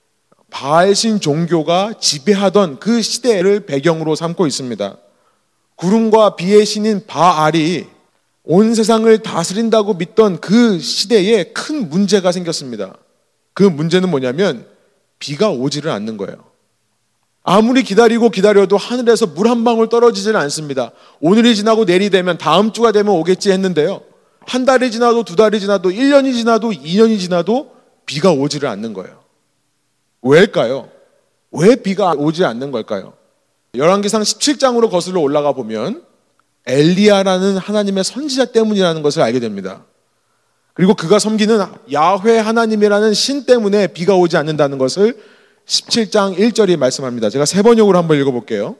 바알신 0.51 1.19
종교가 1.19 1.93
지배하던 1.99 2.79
그 2.79 3.01
시대를 3.01 3.61
배경으로 3.65 4.15
삼고 4.15 4.45
있습니다. 4.45 4.97
구름과 5.75 6.35
비의 6.35 6.65
신인 6.65 7.07
바알이 7.07 7.87
온 8.43 8.75
세상을 8.75 9.17
다스린다고 9.19 9.95
믿던 9.95 10.39
그 10.39 10.79
시대에 10.79 11.45
큰 11.45 11.89
문제가 11.89 12.31
생겼습니다. 12.31 12.95
그 13.53 13.63
문제는 13.63 14.09
뭐냐면 14.09 14.65
비가 15.17 15.49
오지를 15.49 15.89
않는 15.91 16.17
거예요. 16.17 16.35
아무리 17.43 17.81
기다리고 17.81 18.29
기다려도 18.29 18.77
하늘에서 18.77 19.27
물 19.27 19.47
한 19.47 19.63
방울 19.63 19.89
떨어지지는 19.89 20.39
않습니다. 20.41 20.91
오늘이 21.21 21.55
지나고 21.55 21.85
내일이 21.85 22.09
되면 22.09 22.37
다음 22.37 22.71
주가 22.71 22.91
되면 22.91 23.13
오겠지 23.15 23.51
했는데요. 23.51 24.01
한 24.41 24.65
달이 24.65 24.91
지나도 24.91 25.23
두 25.23 25.35
달이 25.35 25.59
지나도 25.59 25.89
1년이 25.89 26.33
지나도 26.33 26.71
2년이 26.71 27.19
지나도 27.19 27.71
비가 28.05 28.31
오지를 28.31 28.69
않는 28.69 28.93
거예요. 28.93 29.20
왜일까요? 30.21 30.89
왜 31.51 31.75
비가 31.75 32.11
오지 32.11 32.45
않는 32.45 32.71
걸까요? 32.71 33.13
열왕기상 33.75 34.21
17장으로 34.21 34.89
거슬러 34.89 35.21
올라가 35.21 35.53
보면 35.53 36.03
엘리야라는 36.65 37.57
하나님의 37.57 38.03
선지자 38.03 38.45
때문이라는 38.45 39.01
것을 39.01 39.21
알게 39.21 39.39
됩니다. 39.39 39.85
그리고 40.73 40.93
그가 40.93 41.19
섬기는 41.19 41.59
야훼 41.91 42.39
하나님이라는 42.39 43.13
신 43.13 43.45
때문에 43.45 43.87
비가 43.87 44.15
오지 44.15 44.37
않는다는 44.37 44.77
것을 44.77 45.17
17장 45.65 46.37
1절이 46.37 46.77
말씀합니다. 46.77 47.29
제가 47.29 47.45
세 47.45 47.61
번역으로 47.61 47.97
한번 47.97 48.19
읽어볼게요. 48.19 48.75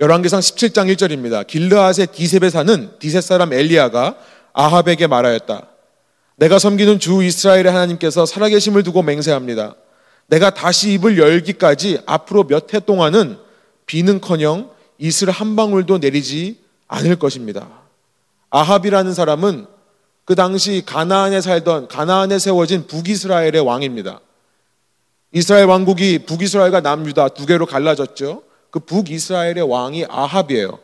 열왕기상 0.00 0.40
17장 0.40 0.94
1절입니다. 0.94 1.46
길르앗의 1.46 2.08
디셉에 2.08 2.50
사는 2.50 2.90
디셉 2.98 3.22
사람 3.22 3.52
엘리야가 3.52 4.16
아합에게 4.52 5.06
말하였다. 5.06 5.68
내가 6.36 6.58
섬기는 6.58 7.00
주 7.00 7.22
이스라엘의 7.22 7.64
하나님께서 7.64 8.24
살아계심을 8.24 8.84
두고 8.84 9.02
맹세합니다. 9.02 9.74
내가 10.28 10.50
다시 10.50 10.92
입을 10.92 11.18
열기까지 11.18 12.00
앞으로 12.06 12.44
몇 12.44 12.72
해 12.72 12.80
동안은 12.80 13.38
비는커녕 13.86 14.70
이슬 14.98 15.30
한 15.30 15.56
방울도 15.56 15.98
내리지 15.98 16.60
않을 16.86 17.16
것입니다. 17.16 17.68
아합이라는 18.50 19.12
사람은 19.14 19.66
그 20.24 20.34
당시 20.34 20.82
가나안에 20.84 21.40
살던 21.40 21.88
가나안에 21.88 22.38
세워진 22.38 22.86
북이스라엘의 22.86 23.60
왕입니다. 23.60 24.20
이스라엘 25.32 25.66
왕국이 25.66 26.20
북이스라엘과 26.20 26.80
남유다 26.80 27.30
두 27.30 27.46
개로 27.46 27.64
갈라졌죠. 27.66 28.42
그 28.70 28.80
북이스라엘의 28.80 29.62
왕이 29.62 30.06
아합이에요. 30.08 30.78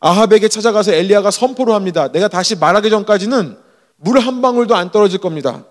아합에게 0.00 0.48
찾아가서 0.48 0.92
엘리야가 0.92 1.30
선포를 1.30 1.74
합니다. 1.74 2.08
내가 2.12 2.28
다시 2.28 2.56
말하기 2.56 2.90
전까지는 2.90 3.56
물 3.96 4.18
한 4.18 4.42
방울도 4.42 4.74
안 4.74 4.90
떨어질 4.90 5.18
겁니다. 5.20 5.64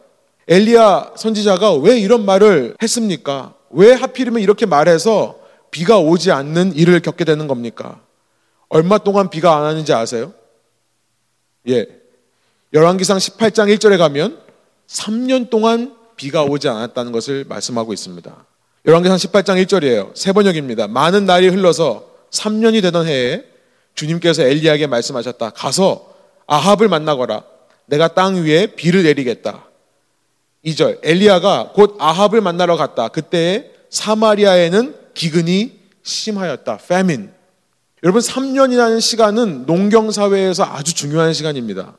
엘리야 0.51 1.13
선지자가 1.15 1.75
왜 1.75 1.98
이런 1.98 2.25
말을 2.25 2.75
했습니까? 2.81 3.53
왜 3.70 3.93
하필이면 3.93 4.41
이렇게 4.41 4.65
말해서 4.65 5.39
비가 5.72 5.98
오지 5.98 6.29
않는 6.34 6.75
일을 6.75 7.00
겪게 7.00 7.24
되는 7.24 7.48
겁니까? 7.48 8.01
얼마 8.67 8.98
동안 8.98 9.29
비가 9.29 9.55
안 9.55 9.63
하는지 9.63 9.93
아세요? 9.93 10.34
예. 11.70 11.88
열왕기상 12.74 13.17
18장 13.17 13.74
1절에 13.74 13.98
가면 13.98 14.39
3년 14.88 15.50
동안 15.50 15.96
비가 16.17 16.43
오지 16.43 16.67
않았다는 16.67 17.13
것을 17.13 17.46
말씀하고 17.48 17.93
있습니다. 17.93 18.46
열왕기상 18.86 19.15
18장 19.15 19.65
1절이에요. 19.65 20.13
세 20.17 20.34
번역입니다. 20.34 20.89
많은 20.89 21.25
날이 21.25 21.48
흘러서 21.48 22.10
3년이 22.29 22.81
되던 22.81 23.08
해에 23.08 23.46
주님께서 23.96 24.43
엘리야에게 24.43 24.88
말씀하셨다. 24.88 25.51
가서 25.51 26.13
아합을 26.46 26.89
만나거라. 26.89 27.46
내가 27.86 28.10
땅 28.10 28.43
위에 28.43 28.67
비를 28.67 29.03
내리겠다. 29.03 29.71
2절 30.65 31.00
엘리야가 31.03 31.72
곧 31.74 31.96
아합을 32.00 32.41
만나러 32.41 32.77
갔다. 32.77 33.08
그때 33.08 33.72
사마리아에는 33.89 34.96
기근이 35.13 35.80
심하였다. 36.03 36.80
famine. 36.82 37.30
여러분 38.03 38.22
3년이라는 38.22 39.00
시간은 39.00 39.65
농경 39.65 40.12
사회에서 40.12 40.63
아주 40.63 40.94
중요한 40.94 41.34
시간입니다. 41.34 41.98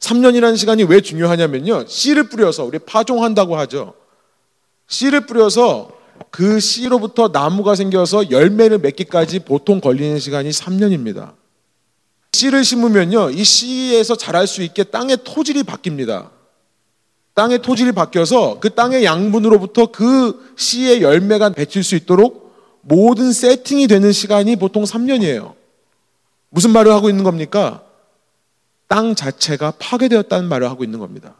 3년이라는 0.00 0.56
시간이 0.56 0.84
왜 0.84 1.00
중요하냐면요. 1.00 1.86
씨를 1.86 2.28
뿌려서 2.28 2.64
우리 2.64 2.78
파종한다고 2.78 3.56
하죠. 3.56 3.94
씨를 4.86 5.26
뿌려서 5.26 5.90
그 6.30 6.60
씨로부터 6.60 7.28
나무가 7.28 7.74
생겨서 7.74 8.30
열매를 8.30 8.78
맺기까지 8.78 9.40
보통 9.40 9.80
걸리는 9.80 10.18
시간이 10.18 10.50
3년입니다. 10.50 11.34
씨를 12.32 12.64
심으면요. 12.64 13.30
이 13.30 13.44
씨에서 13.44 14.16
자랄 14.16 14.46
수 14.46 14.62
있게 14.62 14.84
땅의 14.84 15.18
토질이 15.24 15.62
바뀝니다. 15.62 16.33
땅의 17.34 17.62
토질이 17.62 17.92
바뀌어서 17.92 18.60
그 18.60 18.70
땅의 18.70 19.04
양분으로부터 19.04 19.86
그 19.86 20.54
씨의 20.56 21.02
열매가 21.02 21.50
맺힐 21.56 21.82
수 21.82 21.96
있도록 21.96 22.54
모든 22.80 23.32
세팅이 23.32 23.88
되는 23.88 24.12
시간이 24.12 24.56
보통 24.56 24.84
3년이에요. 24.84 25.54
무슨 26.50 26.70
말을 26.70 26.92
하고 26.92 27.08
있는 27.08 27.24
겁니까? 27.24 27.82
땅 28.86 29.14
자체가 29.14 29.72
파괴되었다는 29.78 30.48
말을 30.48 30.70
하고 30.70 30.84
있는 30.84 31.00
겁니다. 31.00 31.34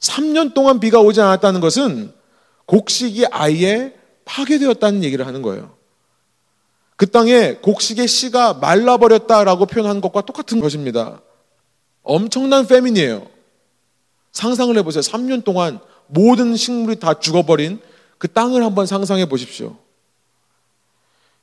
3년 0.00 0.54
동안 0.54 0.78
비가 0.78 1.00
오지 1.00 1.20
않았다는 1.20 1.60
것은 1.60 2.12
곡식이 2.66 3.26
아예 3.30 3.94
파괴되었다는 4.24 5.02
얘기를 5.02 5.26
하는 5.26 5.42
거예요. 5.42 5.74
그 6.96 7.10
땅에 7.10 7.54
곡식의 7.56 8.06
씨가 8.06 8.54
말라버렸다라고 8.54 9.66
표현한 9.66 10.00
것과 10.00 10.22
똑같은 10.22 10.60
것입니다. 10.60 11.20
엄청난 12.02 12.66
페민이에요. 12.66 13.35
상상을 14.36 14.76
해보세요. 14.76 15.00
3년 15.00 15.44
동안 15.44 15.80
모든 16.08 16.56
식물이 16.56 17.00
다 17.00 17.14
죽어버린 17.14 17.80
그 18.18 18.28
땅을 18.28 18.62
한번 18.62 18.84
상상해 18.84 19.26
보십시오. 19.26 19.76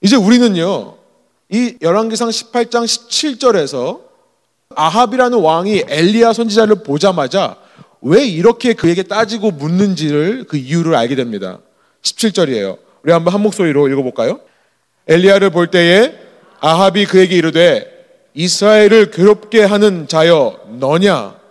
이제 0.01 0.15
우리는요, 0.15 0.97
이 1.49 1.75
열왕기상 1.81 2.29
18장 2.29 2.83
17절에서 2.85 4.01
아합이라는 4.75 5.39
왕이 5.39 5.85
엘리야 5.87 6.33
선지자를 6.33 6.83
보자마자 6.83 7.57
왜 8.01 8.25
이렇게 8.25 8.73
그에게 8.73 9.01
따지고 9.01 9.49
묻는지를 9.49 10.45
그 10.47 10.57
이유를 10.57 10.93
알게 10.93 11.15
됩니다. 11.15 11.59
17절이에요. 12.03 12.77
우리 13.01 13.11
한번 13.11 13.33
한 13.33 13.41
목소리로 13.41 13.87
읽어볼까요? 13.87 14.39
엘리야를 15.07 15.49
볼 15.49 15.71
때에 15.71 16.13
아합이 16.59 17.05
그에게 17.07 17.35
이르되 17.35 17.89
이스라엘을 18.35 19.09
괴롭게 19.09 19.63
하는 19.63 20.07
자여 20.07 20.59
너냐? 20.77 21.42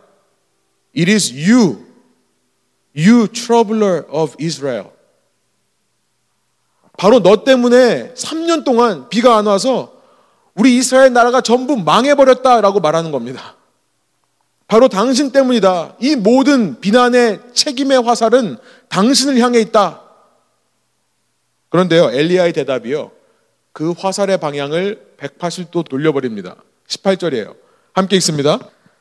It 0.96 1.10
is 1.10 1.32
you, 1.32 1.86
you 2.96 3.28
troubler 3.28 4.04
of 4.10 4.36
Israel. 4.40 4.90
바로 6.98 7.20
너 7.20 7.44
때문에 7.44 8.12
3년 8.14 8.64
동안 8.64 9.08
비가 9.08 9.36
안 9.36 9.46
와서 9.46 10.02
우리 10.54 10.76
이스라엘 10.76 11.12
나라가 11.12 11.40
전부 11.40 11.76
망해버렸다라고 11.76 12.80
말하는 12.80 13.10
겁니다. 13.10 13.56
바로 14.66 14.88
당신 14.88 15.32
때문이다. 15.32 15.96
이 16.00 16.16
모든 16.16 16.80
비난의 16.80 17.40
책임의 17.54 18.02
화살은 18.02 18.58
당신을 18.88 19.38
향해 19.38 19.60
있다. 19.60 20.02
그런데요, 21.70 22.10
엘리야의 22.10 22.52
대답이요. 22.52 23.10
그 23.72 23.92
화살의 23.92 24.38
방향을 24.38 25.16
180도 25.18 25.88
돌려버립니다. 25.88 26.56
18절이에요. 26.88 27.56
함께 27.94 28.16
읽습니다. 28.16 28.58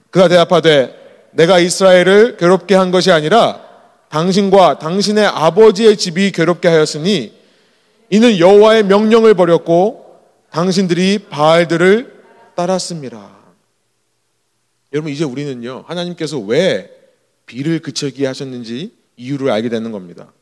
그가 0.10 0.28
대답하되 0.28 1.01
내가 1.32 1.60
이스라엘을 1.60 2.38
괴롭게 2.38 2.76
한 2.76 2.92
것이 2.92 3.12
아니라 3.12 3.62
당신과 4.10 4.80
당신의 4.80 5.26
아버지의 5.26 5.98
집이 5.98 6.32
괴롭게 6.32 6.68
하였으니 6.68 7.34
이는 8.10 8.40
여호와의 8.40 8.84
명령을 8.84 9.34
버렸고 9.34 10.20
당신들이 10.52 11.28
바알들을 11.30 12.24
따랐습니다. 12.56 13.32
여러분 14.94 15.12
이제 15.12 15.24
우리는요 15.24 15.86
하나님께서 15.88 16.38
왜 16.38 16.92
비를 17.46 17.80
그치게 17.80 18.28
하셨는지 18.28 18.94
이유를 19.16 19.50
알게 19.50 19.70
되는 19.70 19.92
겁니다. 19.92 20.34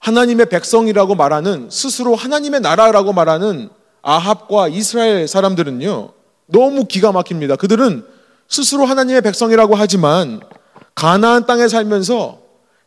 하나님의 0.00 0.46
백성이라고 0.46 1.14
말하는 1.14 1.68
스스로 1.70 2.16
하나님의 2.16 2.60
나라라고 2.60 3.12
말하는 3.12 3.68
아합과 4.02 4.68
이스라엘 4.68 5.28
사람들은요 5.28 6.12
너무 6.46 6.86
기가 6.86 7.12
막힙니다. 7.12 7.54
그들은 7.54 8.04
스스로 8.50 8.84
하나님의 8.84 9.22
백성이라고 9.22 9.76
하지만 9.76 10.40
가나안 10.96 11.46
땅에 11.46 11.68
살면서 11.68 12.40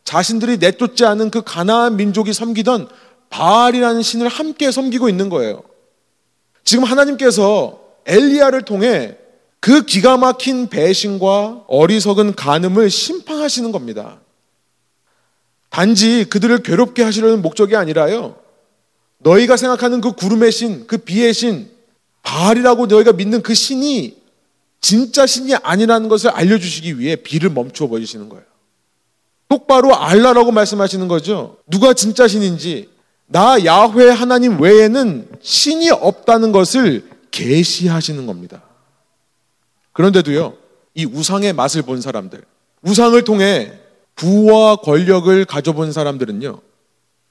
자신들이 0.04 0.58
내쫓지 0.58 1.06
않은 1.06 1.30
그 1.30 1.42
가나안 1.42 1.96
민족이 1.96 2.34
섬기던 2.34 2.88
바알이라는 3.30 4.02
신을 4.02 4.28
함께 4.28 4.70
섬기고 4.70 5.08
있는 5.08 5.30
거예요. 5.30 5.62
지금 6.62 6.84
하나님께서 6.84 7.80
엘리야를 8.06 8.62
통해 8.62 9.16
그 9.58 9.86
기가 9.86 10.18
막힌 10.18 10.68
배신과 10.68 11.64
어리석은 11.66 12.34
간음을 12.34 12.90
심판하시는 12.90 13.72
겁니다. 13.72 14.20
단지 15.70 16.26
그들을 16.28 16.62
괴롭게 16.62 17.02
하시려는 17.02 17.40
목적이 17.40 17.76
아니라요. 17.76 18.36
너희가 19.18 19.56
생각하는 19.56 20.02
그 20.02 20.12
구름의 20.12 20.52
신, 20.52 20.86
그 20.86 20.98
비의 20.98 21.32
신, 21.32 21.70
바알이라고 22.22 22.86
너희가 22.86 23.14
믿는 23.14 23.42
그 23.42 23.54
신이 23.54 24.23
진짜 24.84 25.24
신이 25.24 25.54
아니라는 25.54 26.10
것을 26.10 26.28
알려주시기 26.28 26.98
위해 26.98 27.16
비를 27.16 27.48
멈추어 27.48 27.88
버리시는 27.88 28.28
거예요. 28.28 28.44
똑바로 29.48 29.96
알라라고 29.96 30.52
말씀하시는 30.52 31.08
거죠. 31.08 31.56
누가 31.66 31.94
진짜 31.94 32.28
신인지, 32.28 32.90
나 33.24 33.64
야훼 33.64 34.10
하나님 34.10 34.60
외에는 34.60 35.30
신이 35.40 35.88
없다는 35.88 36.52
것을 36.52 37.08
계시하시는 37.30 38.26
겁니다. 38.26 38.62
그런데도요, 39.92 40.58
이 40.92 41.06
우상의 41.06 41.54
맛을 41.54 41.80
본 41.80 42.02
사람들, 42.02 42.44
우상을 42.82 43.24
통해 43.24 43.72
부와 44.16 44.76
권력을 44.76 45.46
가져본 45.46 45.92
사람들은요, 45.92 46.60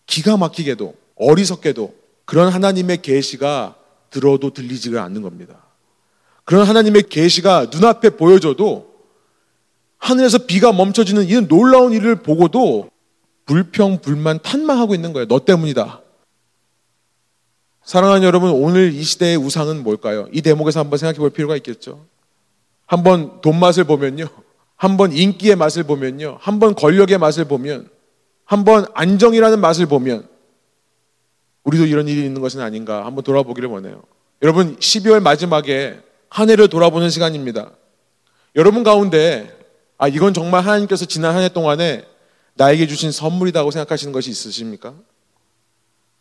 기가 0.08 0.38
막히게도 0.38 0.96
어리석게도 1.18 1.94
그런 2.26 2.52
하나님의 2.52 3.04
계시가 3.04 3.76
들어도 4.10 4.52
들리지가 4.52 5.04
않는 5.04 5.22
겁니다. 5.22 5.63
그런 6.45 6.67
하나님의 6.67 7.03
계시가 7.03 7.67
눈앞에 7.71 8.12
보여줘도 8.12 8.93
하늘에서 9.97 10.39
비가 10.39 10.73
멈춰지는 10.73 11.29
이 11.29 11.47
놀라운 11.47 11.93
일을 11.93 12.17
보고도 12.17 12.89
불평, 13.45 13.99
불만, 13.99 14.39
탄망하고 14.41 14.95
있는 14.95 15.13
거예요. 15.13 15.27
너 15.27 15.39
때문이다. 15.39 16.01
사랑하는 17.84 18.23
여러분, 18.23 18.51
오늘 18.51 18.93
이 18.93 19.03
시대의 19.03 19.38
우상은 19.38 19.84
뭘까요? 19.84 20.27
이 20.32 20.41
대목에서 20.41 20.79
한번 20.79 20.97
생각해 20.97 21.19
볼 21.19 21.29
필요가 21.29 21.56
있겠죠. 21.58 22.06
한번 22.86 23.41
돈 23.41 23.60
맛을 23.60 23.84
보면요. 23.84 24.27
한번 24.75 25.12
인기의 25.12 25.56
맛을 25.56 25.84
보면요. 25.84 26.38
한번 26.39 26.75
권력의 26.75 27.17
맛을 27.17 27.45
보면, 27.45 27.89
한번 28.45 28.86
안정이라는 28.93 29.60
맛을 29.60 29.86
보면, 29.86 30.27
우리도 31.63 31.86
이런 31.86 32.08
일이 32.08 32.25
있는 32.25 32.41
것은 32.41 32.62
아닌가 32.62 33.06
한번 33.06 33.23
돌아보기를 33.23 33.69
원해요. 33.69 34.03
여러분, 34.41 34.77
12월 34.77 35.21
마지막에 35.21 36.01
한 36.34 36.50
해를 36.50 36.67
돌아보는 36.67 37.12
시간입니다. 37.12 37.69
여러분 38.56 38.84
가운데, 38.84 39.56
아, 40.00 40.08
이건 40.08 40.34
정말 40.34 40.65
하나님께서 40.65 41.06
지난 41.06 41.36
한 41.36 41.43
해 41.43 41.50
동안에 41.50 42.06
나에게 42.56 42.88
주신 42.88 43.12
선물이라고 43.12 43.69
생각하시는 43.69 44.12
것이 44.12 44.32
있으십니까? 44.32 44.96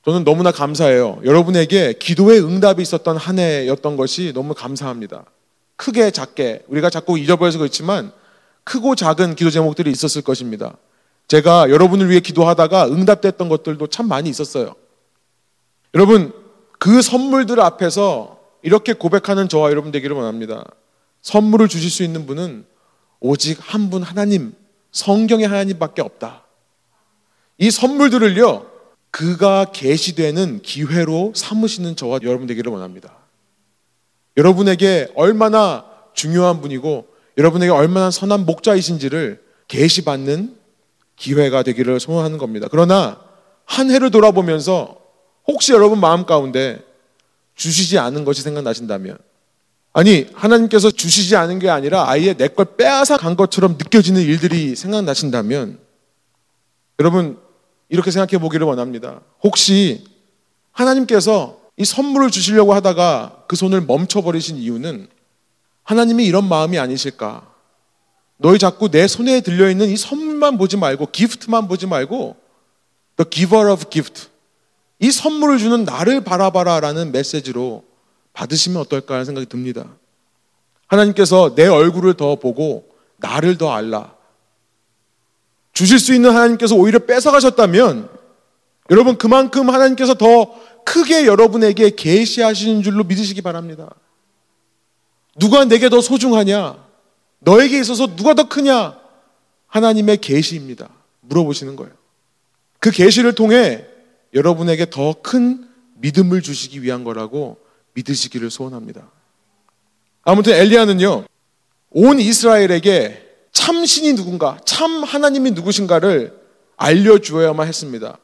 저는 0.05 0.25
너무나 0.25 0.53
감사해요. 0.53 1.22
여러분에게 1.25 1.94
기도의 1.94 2.44
응답이 2.44 2.83
있었던 2.83 3.16
한 3.16 3.38
해였던 3.38 3.96
것이 3.96 4.33
너무 4.35 4.53
감사합니다. 4.53 5.25
크게 5.77 6.11
작게 6.11 6.64
우리가 6.68 6.90
자꾸 6.90 7.18
잊어버려서 7.18 7.57
그렇지만 7.57 8.12
크고 8.64 8.94
작은 8.94 9.35
기도 9.35 9.48
제목들이 9.48 9.90
있었을 9.90 10.20
것입니다. 10.20 10.77
제가 11.27 11.70
여러분을 11.70 12.11
위해 12.11 12.20
기도하다가 12.20 12.88
응답됐던 12.88 13.48
것들도 13.48 13.87
참 13.87 14.09
많이 14.09 14.29
있었어요. 14.29 14.75
여러분 15.94 16.35
그 16.79 17.01
선물들 17.01 17.61
앞에서 17.61 18.32
이렇게 18.62 18.92
고백하는 18.92 19.48
저와 19.48 19.70
여러분 19.70 19.90
되기를 19.92 20.16
원합니다. 20.16 20.64
선물을 21.22 21.68
주실 21.68 21.90
수 21.90 22.03
있는 22.03 22.27
분은 22.27 22.64
오직 23.20 23.59
한 23.61 23.90
분 23.90 24.03
하나님 24.03 24.55
성경의 24.90 25.46
하나님밖에 25.46 26.03
없다. 26.03 26.44
이 27.59 27.70
선물들을요, 27.70 28.66
그가 29.11 29.66
계시되는 29.72 30.62
기회로 30.62 31.33
삼으시는 31.35 31.96
저와 31.96 32.20
여러분 32.22 32.46
되기를 32.46 32.72
원합니다. 32.72 33.14
여러분에게 34.37 35.12
얼마나 35.14 35.85
중요한 36.14 36.61
분이고 36.61 37.07
여러분에게 37.38 37.70
얼마나 37.70 38.11
선한 38.11 38.46
목자이신지를 38.46 39.42
계시받는 39.68 40.57
기회가 41.16 41.62
되기를 41.62 42.01
소원하는 42.01 42.38
겁니다. 42.38 42.68
그러나 42.70 43.20
한 43.64 43.90
해를 43.90 44.11
돌아보면서 44.11 44.98
혹시 45.46 45.72
여러분 45.72 46.01
마음 46.01 46.25
가운데 46.27 46.83
주시지 47.55 47.99
않은 47.99 48.25
것이 48.25 48.43
생각나신다면 48.43 49.19
아니 49.93 50.27
하나님께서 50.35 50.91
주시지 50.91 51.37
않은 51.37 51.59
게 51.59 51.69
아니라 51.69 52.09
아예 52.09 52.35
내 52.35 52.49
걸 52.49 52.77
빼앗아 52.77 53.19
간 53.19 53.37
것처럼 53.37 53.73
느껴지는 53.73 54.21
일들이 54.23 54.75
생각나신다면 54.75 55.79
여러분 56.99 57.38
이렇게 57.88 58.11
생각해 58.11 58.41
보기를 58.41 58.67
원합니다. 58.67 59.21
혹시 59.43 60.05
하나님께서 60.73 61.61
이 61.77 61.85
선물을 61.85 62.31
주시려고 62.31 62.75
하다가 62.75 63.45
그 63.49 63.57
손을 63.57 63.83
멈춰버리신 63.83 64.57
이유는 64.57 65.09
하나님이 65.83 66.25
이런 66.25 66.49
마음이 66.49 66.79
아니실까? 66.79 67.51
너희 68.38 68.59
자꾸 68.59 68.91
내 68.91 69.07
손에 69.07 69.41
들려있는 69.41 69.88
이 69.88 69.97
선물만 69.97 70.59
보지 70.59 70.77
말고, 70.77 71.07
기프트만 71.12 71.69
보지 71.69 71.87
말고, 71.87 72.37
the 73.17 73.29
giver 73.31 73.71
of 73.71 73.88
gift. 73.91 74.29
이 75.03 75.11
선물을 75.11 75.59
주는 75.59 75.85
나를 75.85 76.21
바라봐라 76.23 76.79
라는 76.79 77.11
메시지로 77.11 77.83
받으시면 78.35 78.81
어떨까 78.81 79.15
하는 79.15 79.25
생각이 79.25 79.49
듭니다. 79.49 79.85
하나님께서 80.87 81.57
내 81.57 81.67
얼굴을 81.67 82.15
더 82.15 82.37
보고 82.37 82.88
나를 83.17 83.59
더 83.59 83.73
알라. 83.73 84.15
주실 85.73 85.99
수 85.99 86.15
있는 86.15 86.31
하나님께서 86.31 86.77
오히려 86.77 87.01
뺏어가셨다면 87.01 88.11
여러분 88.91 89.19
그만큼 89.19 89.71
하나님께서 89.71 90.15
더 90.15 90.55
크게 90.85 91.27
여러분에게 91.27 91.97
계시하시는 91.97 92.85
줄로 92.85 93.03
믿으시기 93.03 93.43
바랍니다. 93.43 93.91
누가 95.37 95.65
내게 95.65 95.88
더 95.88 96.01
소중하냐? 96.01 96.77
너에게 97.41 97.81
있어서 97.81 98.15
누가 98.15 98.35
더 98.35 98.49
크냐? 98.49 98.97
하나님의 99.67 100.19
계시입니다. 100.19 100.91
물어보시는 101.23 101.75
거예요. 101.75 101.93
그 102.79 102.93
계시를 102.93 103.35
통해 103.35 103.88
여러분에게 104.35 104.90
더 104.90 105.14
큰 105.23 105.68
믿음을 105.97 106.42
주시기 106.42 106.83
위한 106.83 107.05
거라고 107.05 107.59
믿으시기를 107.95 108.51
소원합니다. 108.51 109.03
아무튼 110.25 110.55
엘리야는요. 110.55 111.25
온 111.90 112.21
이스라엘에게 112.21 113.23
참 113.53 113.85
신이 113.85 114.14
누군가, 114.14 114.59
참 114.64 115.05
하나님이 115.05 115.51
누구신가를 115.53 116.33
알려 116.77 117.18
주어야만 117.18 117.68
했습니다. 117.68 118.18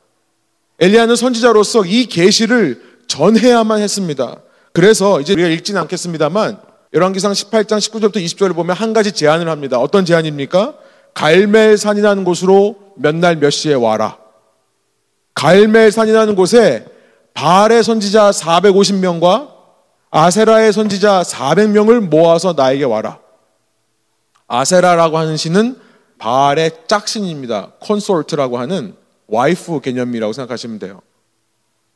엘리야는 0.80 1.16
선지자로서 1.16 1.84
이 1.84 2.06
계시를 2.06 2.82
전해야만 3.08 3.80
했습니다. 3.80 4.40
그래서 4.72 5.20
이제 5.20 5.32
우리가 5.34 5.48
읽지는 5.48 5.80
않겠습니다만 5.82 6.58
열왕기상 6.94 7.32
18장 7.32 7.78
19절부터 7.78 8.16
20절을 8.16 8.54
보면 8.54 8.74
한 8.74 8.92
가지 8.92 9.12
제안을 9.12 9.48
합니다. 9.48 9.78
어떤 9.78 10.04
제안입니까? 10.04 10.74
갈멜산이라는 11.14 12.24
곳으로 12.24 12.92
몇 12.96 13.14
날 13.16 13.36
몇 13.36 13.50
시에 13.50 13.74
와라. 13.74 14.18
갈멜산이라는 15.38 16.34
곳에 16.34 16.84
바알의 17.32 17.84
선지자 17.84 18.30
450명과 18.30 19.54
아세라의 20.10 20.72
선지자 20.72 21.22
400명을 21.22 22.00
모아서 22.00 22.54
나에게 22.54 22.82
와라. 22.82 23.20
아세라라고 24.48 25.16
하는 25.16 25.36
신은 25.36 25.78
바알의 26.18 26.88
짝신입니다. 26.88 27.74
콘솔트라고 27.78 28.58
하는 28.58 28.96
와이프 29.28 29.80
개념이라고 29.80 30.32
생각하시면 30.32 30.80
돼요. 30.80 31.02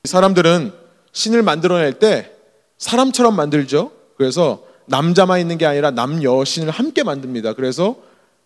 사람들은 0.04 0.72
신을 1.10 1.42
만들어낼 1.42 1.94
때 1.94 2.30
사람처럼 2.78 3.34
만들죠. 3.34 3.90
그래서 4.16 4.62
남자만 4.86 5.40
있는 5.40 5.58
게 5.58 5.66
아니라 5.66 5.90
남여 5.90 6.44
신을 6.44 6.70
함께 6.70 7.02
만듭니다. 7.02 7.54
그래서 7.54 7.96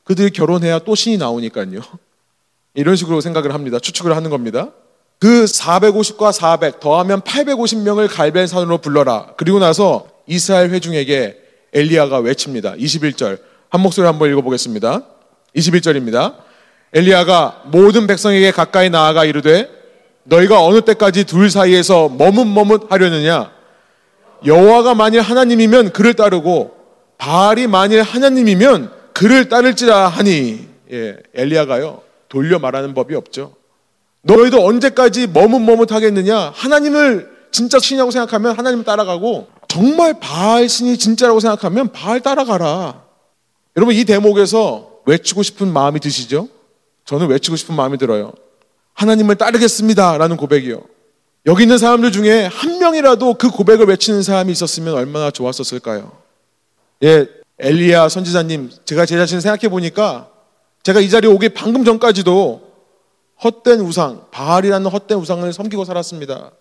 그들이 0.04 0.30
결혼해야 0.30 0.78
또 0.80 0.94
신이 0.94 1.18
나오니까요. 1.18 1.80
이런 2.72 2.96
식으로 2.96 3.20
생각을 3.20 3.52
합니다. 3.52 3.78
추측을 3.78 4.16
하는 4.16 4.30
겁니다. 4.30 4.70
그 5.18 5.44
450과 5.44 6.32
400 6.32 6.80
더하면 6.80 7.20
850명을 7.22 8.12
갈벨산으로 8.12 8.78
불러라. 8.78 9.34
그리고 9.36 9.58
나서 9.58 10.06
이스라엘 10.26 10.70
회중에게 10.70 11.36
엘리야가 11.72 12.18
외칩니다. 12.18 12.74
21절. 12.74 13.38
한 13.70 13.80
목소리 13.80 14.06
한번 14.06 14.30
읽어보겠습니다. 14.30 15.02
21절입니다. 15.56 16.34
엘리야가 16.92 17.64
모든 17.66 18.06
백성에게 18.06 18.50
가까이 18.50 18.90
나아가 18.90 19.24
이르되 19.24 19.68
너희가 20.24 20.62
어느 20.62 20.80
때까지 20.82 21.24
둘 21.24 21.50
사이에서 21.50 22.08
머뭇머뭇 22.08 22.90
하려느냐? 22.90 23.52
여호와가 24.44 24.94
만일 24.94 25.20
하나님이면 25.20 25.92
그를 25.92 26.14
따르고 26.14 26.76
바알이 27.18 27.66
만일 27.66 28.02
하나님이면 28.02 28.90
그를 29.14 29.48
따를지라 29.48 30.08
하니 30.08 30.68
예, 30.92 31.16
엘리야가요 31.34 32.02
돌려 32.28 32.58
말하는 32.58 32.92
법이 32.94 33.14
없죠. 33.14 33.54
너희도 34.26 34.66
언제까지 34.66 35.28
머뭇머뭇하겠느냐? 35.28 36.52
하나님을 36.54 37.30
진짜 37.52 37.78
신이라고 37.78 38.10
생각하면 38.10 38.58
하나님 38.58 38.82
따라가고 38.82 39.46
정말 39.68 40.18
바알 40.20 40.68
신이 40.68 40.98
진짜라고 40.98 41.40
생각하면 41.40 41.92
바알 41.92 42.20
따라가라. 42.20 43.02
여러분 43.76 43.94
이 43.94 44.04
대목에서 44.04 44.90
외치고 45.06 45.42
싶은 45.42 45.72
마음이 45.72 46.00
드시죠? 46.00 46.48
저는 47.04 47.28
외치고 47.28 47.56
싶은 47.56 47.74
마음이 47.74 47.98
들어요. 47.98 48.32
하나님을 48.94 49.36
따르겠습니다라는 49.36 50.36
고백이요. 50.36 50.82
여기 51.46 51.62
있는 51.62 51.78
사람들 51.78 52.10
중에 52.10 52.46
한 52.46 52.78
명이라도 52.80 53.34
그 53.34 53.50
고백을 53.50 53.86
외치는 53.86 54.22
사람이 54.22 54.50
있었으면 54.50 54.94
얼마나 54.94 55.30
좋았었을까요? 55.30 56.10
예, 57.04 57.28
엘리야 57.60 58.08
선지자님, 58.08 58.70
제가 58.84 59.06
제 59.06 59.16
자신을 59.16 59.40
생각해 59.40 59.68
보니까 59.68 60.28
제가 60.82 61.00
이 61.00 61.08
자리에 61.08 61.30
오기 61.30 61.50
방금 61.50 61.84
전까지도 61.84 62.65
헛된 63.42 63.80
우상, 63.80 64.26
바알이라는 64.30 64.90
헛된 64.90 65.18
우상을 65.18 65.52
섬기고 65.52 65.84
살았습니다. 65.84 66.52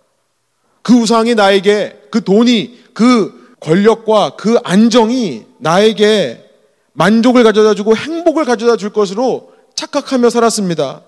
그 0.81 0.93
우상이 0.93 1.35
나에게 1.35 2.07
그 2.11 2.23
돈이 2.23 2.83
그 2.93 3.55
권력과 3.59 4.35
그 4.35 4.57
안정이 4.63 5.45
나에게 5.57 6.45
만족을 6.93 7.43
가져다 7.43 7.73
주고 7.73 7.95
행복을 7.95 8.45
가져다 8.45 8.77
줄 8.77 8.91
것으로 8.91 9.53
착각하며 9.75 10.29
살았습니다. 10.29 11.01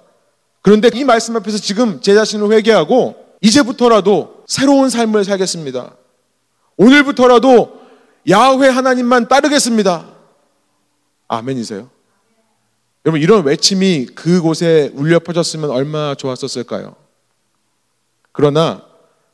그런데 0.61 0.89
이 0.93 1.03
말씀 1.03 1.35
앞에서 1.35 1.57
지금 1.57 2.01
제 2.01 2.13
자신을 2.13 2.51
회개하고 2.51 3.15
이제부터라도 3.41 4.43
새로운 4.47 4.89
삶을 4.89 5.23
살겠습니다. 5.23 5.95
오늘부터라도 6.77 7.79
야훼 8.29 8.69
하나님만 8.69 9.27
따르겠습니다. 9.27 10.05
아멘이세요? 11.27 11.89
여러분 13.07 13.21
이런 13.21 13.45
외침이 13.45 14.05
그곳에 14.05 14.91
울려 14.93 15.19
퍼졌으면 15.19 15.69
얼마나 15.69 16.13
좋았었을까요? 16.13 16.93
그러나 18.33 18.83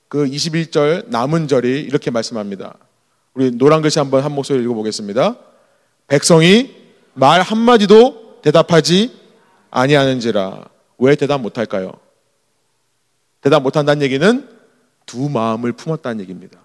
그 0.07 0.25
21절 0.25 1.09
남은 1.09 1.47
절이 1.47 1.81
이렇게 1.81 2.11
말씀합니다. 2.11 2.77
우리 3.33 3.49
노란 3.49 3.81
글씨 3.81 3.97
한번 3.97 4.23
한 4.23 4.31
목소리 4.31 4.61
읽어보겠습니다. 4.61 5.37
백성이 6.07 6.75
말 7.15 7.41
한마디도 7.41 8.41
대답하지 8.43 9.11
아니하는지라 9.71 10.65
왜 10.99 11.15
대답 11.15 11.41
못할까요? 11.41 11.93
대답 13.41 13.63
못한다는 13.63 14.03
얘기는 14.03 14.47
두 15.07 15.29
마음을 15.29 15.71
품었다는 15.71 16.21
얘기입니다. 16.21 16.59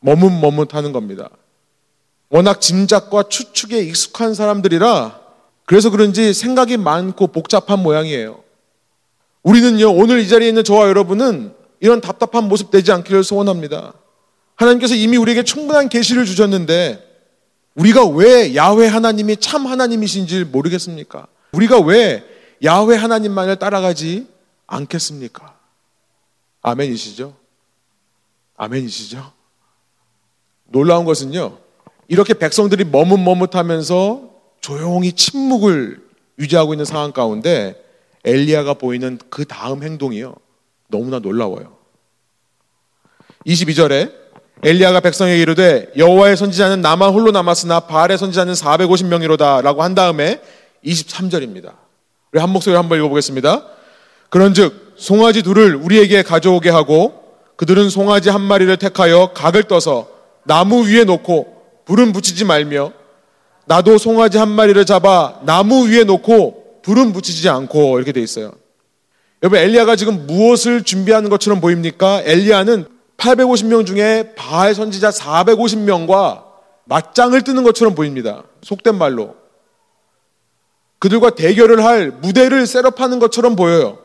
머뭇머뭇하는 0.00 0.90
겁니다. 0.90 1.30
워낙 2.30 2.60
짐작과 2.60 3.28
추측에 3.28 3.78
익숙한 3.78 4.34
사람들이라 4.34 5.27
그래서 5.68 5.90
그런지 5.90 6.32
생각이 6.32 6.78
많고 6.78 7.26
복잡한 7.26 7.80
모양이에요. 7.80 8.42
우리는요, 9.42 9.92
오늘 9.92 10.18
이 10.18 10.26
자리에 10.26 10.48
있는 10.48 10.64
저와 10.64 10.88
여러분은 10.88 11.52
이런 11.80 12.00
답답한 12.00 12.48
모습 12.48 12.70
되지 12.70 12.90
않기를 12.90 13.22
소원합니다. 13.22 13.92
하나님께서 14.54 14.94
이미 14.94 15.18
우리에게 15.18 15.42
충분한 15.42 15.90
계시를 15.90 16.24
주셨는데 16.24 17.06
우리가 17.74 18.06
왜 18.06 18.56
야훼 18.56 18.86
하나님이 18.86 19.36
참 19.36 19.66
하나님이신지 19.66 20.44
모르겠습니까? 20.44 21.26
우리가 21.52 21.80
왜 21.80 22.24
야훼 22.64 22.96
하나님만을 22.96 23.56
따라가지 23.56 24.26
않겠습니까? 24.66 25.54
아멘이시죠? 26.62 27.36
아멘이시죠? 28.56 29.32
놀라운 30.68 31.04
것은요, 31.04 31.58
이렇게 32.08 32.32
백성들이 32.32 32.84
머뭇머뭇하면서 32.84 34.27
조용히 34.60 35.12
침묵을 35.12 36.00
유지하고 36.38 36.74
있는 36.74 36.84
상황 36.84 37.12
가운데 37.12 37.82
엘리야가 38.24 38.74
보이는 38.74 39.18
그 39.30 39.44
다음 39.44 39.82
행동이요. 39.82 40.34
너무나 40.88 41.18
놀라워요. 41.18 41.76
22절에 43.46 44.12
엘리야가 44.62 45.00
백성에게 45.00 45.40
이르되 45.40 45.92
여호와의 45.96 46.36
선지자는 46.36 46.80
나만 46.80 47.12
홀로 47.12 47.30
남았으나 47.30 47.80
바알의 47.80 48.18
선지자는 48.18 48.54
450명이로다라고 48.54 49.78
한 49.78 49.94
다음에 49.94 50.40
23절입니다. 50.84 51.74
우리 52.32 52.40
한 52.40 52.50
목소리 52.50 52.74
한번 52.74 52.98
읽어보겠습니다. 52.98 53.64
그런즉 54.30 54.94
송아지 54.96 55.42
둘을 55.42 55.76
우리에게 55.76 56.22
가져오게 56.22 56.70
하고 56.70 57.24
그들은 57.56 57.88
송아지 57.88 58.30
한 58.30 58.40
마리를 58.40 58.76
택하여 58.76 59.32
각을 59.32 59.64
떠서 59.64 60.08
나무 60.44 60.86
위에 60.86 61.04
놓고 61.04 61.82
불은 61.86 62.12
붙이지 62.12 62.44
말며 62.44 62.92
나도 63.68 63.98
송아지 63.98 64.38
한 64.38 64.48
마리를 64.48 64.82
잡아 64.86 65.40
나무 65.44 65.88
위에 65.88 66.04
놓고 66.04 66.80
불은 66.82 67.12
붙이지 67.12 67.48
않고 67.50 67.98
이렇게 67.98 68.12
돼 68.12 68.20
있어요. 68.22 68.52
여러분 69.42 69.58
엘리야가 69.58 69.94
지금 69.94 70.26
무엇을 70.26 70.82
준비하는 70.82 71.28
것처럼 71.28 71.60
보입니까? 71.60 72.22
엘리야는 72.24 72.86
850명 73.18 73.86
중에 73.86 74.32
바알 74.36 74.74
선지자 74.74 75.10
450명과 75.10 76.44
맞짱을 76.86 77.42
뜨는 77.42 77.62
것처럼 77.62 77.94
보입니다. 77.94 78.42
속된 78.62 78.96
말로. 78.96 79.36
그들과 80.98 81.30
대결을 81.30 81.84
할 81.84 82.10
무대를 82.10 82.66
셋업하는 82.66 83.18
것처럼 83.18 83.54
보여요. 83.54 83.98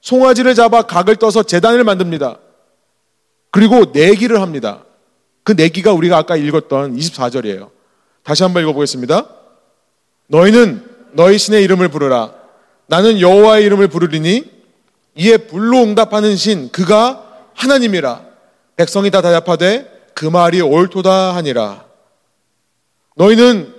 송아지를 0.00 0.54
잡아 0.54 0.82
각을 0.82 1.16
떠서 1.16 1.44
재단을 1.44 1.84
만듭니다. 1.84 2.38
그리고 3.52 3.86
내기를 3.92 4.40
합니다. 4.40 4.84
그 5.44 5.52
내기가 5.52 5.92
우리가 5.92 6.18
아까 6.18 6.36
읽었던 6.36 6.96
24절이에요. 6.96 7.79
다시 8.22 8.42
한번 8.42 8.62
읽어보겠습니다. 8.62 9.26
너희는 10.28 10.84
너희 11.12 11.38
신의 11.38 11.62
이름을 11.64 11.88
부르라. 11.88 12.32
나는 12.86 13.20
여호와의 13.20 13.64
이름을 13.64 13.88
부르리니 13.88 14.50
이에 15.16 15.36
불로 15.38 15.78
응답하는 15.82 16.36
신 16.36 16.70
그가 16.70 17.26
하나님이라. 17.54 18.24
백성이 18.76 19.10
다 19.10 19.22
대답하되 19.22 20.10
그 20.14 20.24
말이 20.26 20.60
옳도다 20.60 21.34
하니라. 21.36 21.84
너희는 23.16 23.74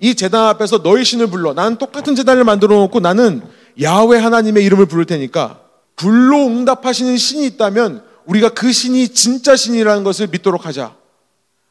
이 0.00 0.14
재단 0.14 0.46
앞에서 0.48 0.82
너희 0.82 1.04
신을 1.04 1.28
불러. 1.28 1.54
나는 1.54 1.78
똑같은 1.78 2.14
재단을 2.14 2.44
만들어 2.44 2.76
놓고 2.76 3.00
나는 3.00 3.42
야훼 3.80 4.18
하나님의 4.18 4.64
이름을 4.64 4.86
부를 4.86 5.04
테니까 5.06 5.60
불로 5.96 6.46
응답하시는 6.46 7.16
신이 7.16 7.46
있다면 7.46 8.04
우리가 8.26 8.50
그 8.50 8.72
신이 8.72 9.10
진짜 9.10 9.56
신이라는 9.56 10.04
것을 10.04 10.26
믿도록 10.28 10.66
하자. 10.66 10.94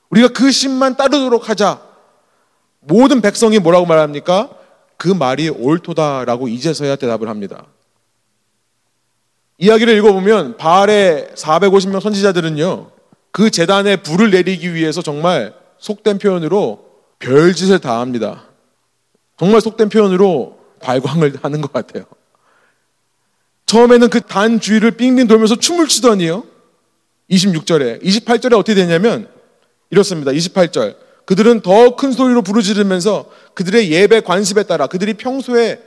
우리가 0.10 0.30
그 0.30 0.52
신만 0.52 0.96
따르도록 0.96 1.50
하자. 1.50 1.91
모든 2.82 3.22
백성이 3.22 3.60
뭐라고 3.60 3.86
말합니까? 3.86 4.50
그 4.98 5.08
말이 5.08 5.50
옳도다라고 5.50 6.48
이제서야 6.48 6.96
대답을 6.96 7.28
합니다. 7.30 7.66
이야기를 9.58 9.96
읽어보면 9.98 10.58
바알의 10.58 11.30
450명 11.36 12.02
선지자들은요, 12.02 12.90
그 13.32 13.50
재단에 13.52 13.96
불을 13.98 14.32
내리기 14.32 14.74
위해서 14.74 15.02
정말 15.02 15.54
속된 15.78 16.18
표현으로 16.18 16.86
별짓을 17.20 17.80
다 17.80 18.00
합니다. 18.00 18.44
정말 19.38 19.62
속된 19.62 19.90
표현으로 19.90 20.60
발광을 20.82 21.40
하는 21.42 21.62
것 21.62 21.72
같아요. 21.72 22.06
처음에는 23.68 24.10
그 24.10 24.20
단 24.20 24.60
주위를 24.60 24.92
빙빙 24.92 25.28
돌면서 25.28 25.56
춤을 25.56 25.88
추더니요. 25.88 26.44
26절에, 27.30 28.04
28절에 28.04 28.54
어떻게 28.54 28.76
되냐면 28.76 29.30
이렇습니다. 29.90 30.32
28절. 30.32 30.96
그들은 31.26 31.62
더 31.62 31.96
큰 31.96 32.12
소리로 32.12 32.42
부르짖으면서 32.42 33.30
그들의 33.54 33.92
예배 33.92 34.22
관습에 34.22 34.64
따라 34.64 34.88
그들이 34.88 35.14
평소에 35.16 35.82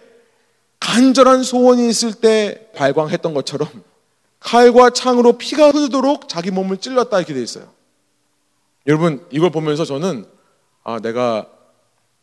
간절한 0.81 1.43
소원이 1.43 1.89
있을 1.89 2.15
때 2.15 2.69
발광했던 2.75 3.35
것처럼 3.35 3.69
칼과 4.41 4.91
창으로 4.91 5.39
피가 5.39 5.71
흐르도록 5.71 6.29
자기 6.29 6.51
몸을 6.51 6.77
찔렀다 6.79 7.19
이렇게 7.19 7.33
돼 7.35 7.43
있어요. 7.43 7.73
여러분 8.87 9.27
이걸 9.31 9.51
보면서 9.51 9.85
저는 9.85 10.27
아 10.85 11.01
내가 11.01 11.47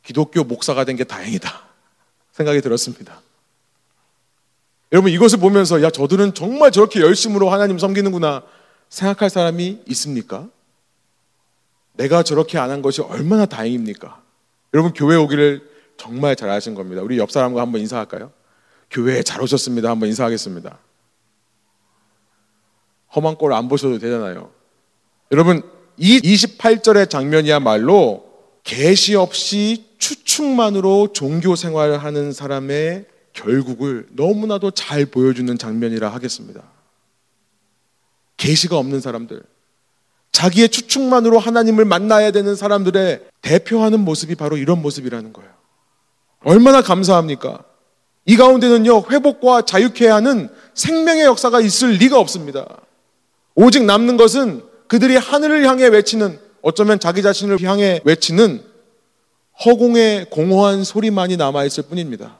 기독교 0.03 0.43
목사가 0.43 0.83
된 0.85 0.95
게 0.95 1.03
다행이다 1.03 1.49
생각이 2.31 2.61
들었습니다. 2.61 3.21
여러분 4.91 5.11
이것을 5.11 5.39
보면서 5.39 5.81
야 5.81 5.89
저들은 5.89 6.33
정말 6.33 6.71
저렇게 6.71 7.01
열심으로 7.01 7.49
하나님 7.49 7.79
섬기는구나 7.79 8.43
생각할 8.89 9.29
사람이 9.29 9.81
있습니까? 9.87 10.47
내가 11.93 12.23
저렇게 12.23 12.57
안 12.57 12.69
한 12.69 12.81
것이 12.81 13.01
얼마나 13.01 13.45
다행입니까? 13.45 14.21
여러분 14.73 14.93
교회 14.93 15.15
오기를 15.15 15.69
정말 15.97 16.35
잘하신 16.35 16.73
겁니다. 16.75 17.01
우리 17.01 17.17
옆 17.17 17.31
사람과 17.31 17.61
한번 17.61 17.81
인사할까요? 17.81 18.31
교회에 18.89 19.23
잘 19.23 19.41
오셨습니다. 19.41 19.89
한번 19.89 20.09
인사하겠습니다. 20.09 20.79
험한 23.15 23.35
꼴 23.35 23.53
안 23.53 23.67
보셔도 23.67 23.99
되잖아요. 23.99 24.51
여러분 25.31 25.61
이 25.97 26.19
28절의 26.19 27.09
장면이야말로 27.09 28.25
계시 28.63 29.15
없이 29.15 29.85
추측만으로 29.97 31.13
종교 31.13 31.55
생활을 31.55 31.97
하는 31.97 32.31
사람의 32.31 33.05
결국을 33.33 34.07
너무나도 34.11 34.71
잘 34.71 35.05
보여주는 35.05 35.55
장면이라 35.57 36.09
하겠습니다. 36.09 36.63
계시가 38.37 38.77
없는 38.77 39.01
사람들, 39.01 39.43
자기의 40.31 40.69
추측만으로 40.69 41.39
하나님을 41.39 41.85
만나야 41.85 42.31
되는 42.31 42.55
사람들의 42.55 43.21
대표하는 43.41 43.99
모습이 43.99 44.35
바로 44.35 44.57
이런 44.57 44.81
모습이라는 44.81 45.33
거예요. 45.33 45.51
얼마나 46.43 46.81
감사합니까? 46.81 47.63
이 48.25 48.37
가운데는요, 48.37 49.05
회복과 49.09 49.63
자유케 49.63 50.07
하는 50.07 50.49
생명의 50.73 51.25
역사가 51.25 51.59
있을 51.61 51.91
리가 51.93 52.19
없습니다. 52.19 52.65
오직 53.55 53.83
남는 53.83 54.17
것은 54.17 54.63
그들이 54.87 55.15
하늘을 55.17 55.65
향해 55.67 55.87
외치는, 55.87 56.39
어쩌면 56.61 56.99
자기 56.99 57.21
자신을 57.21 57.61
향해 57.63 58.01
외치는 58.03 58.63
허공의 59.65 60.27
공허한 60.29 60.83
소리만이 60.83 61.37
남아있을 61.37 61.83
뿐입니다. 61.89 62.37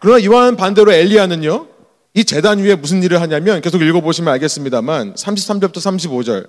그러나 0.00 0.18
이와는 0.18 0.56
반대로 0.56 0.92
엘리야는요, 0.92 1.68
이 2.14 2.24
재단 2.24 2.58
위에 2.58 2.74
무슨 2.74 3.02
일을 3.02 3.20
하냐면 3.20 3.60
계속 3.60 3.82
읽어보시면 3.82 4.32
알겠습니다만 4.34 5.14
33절부터 5.14 5.76
35절 5.76 6.48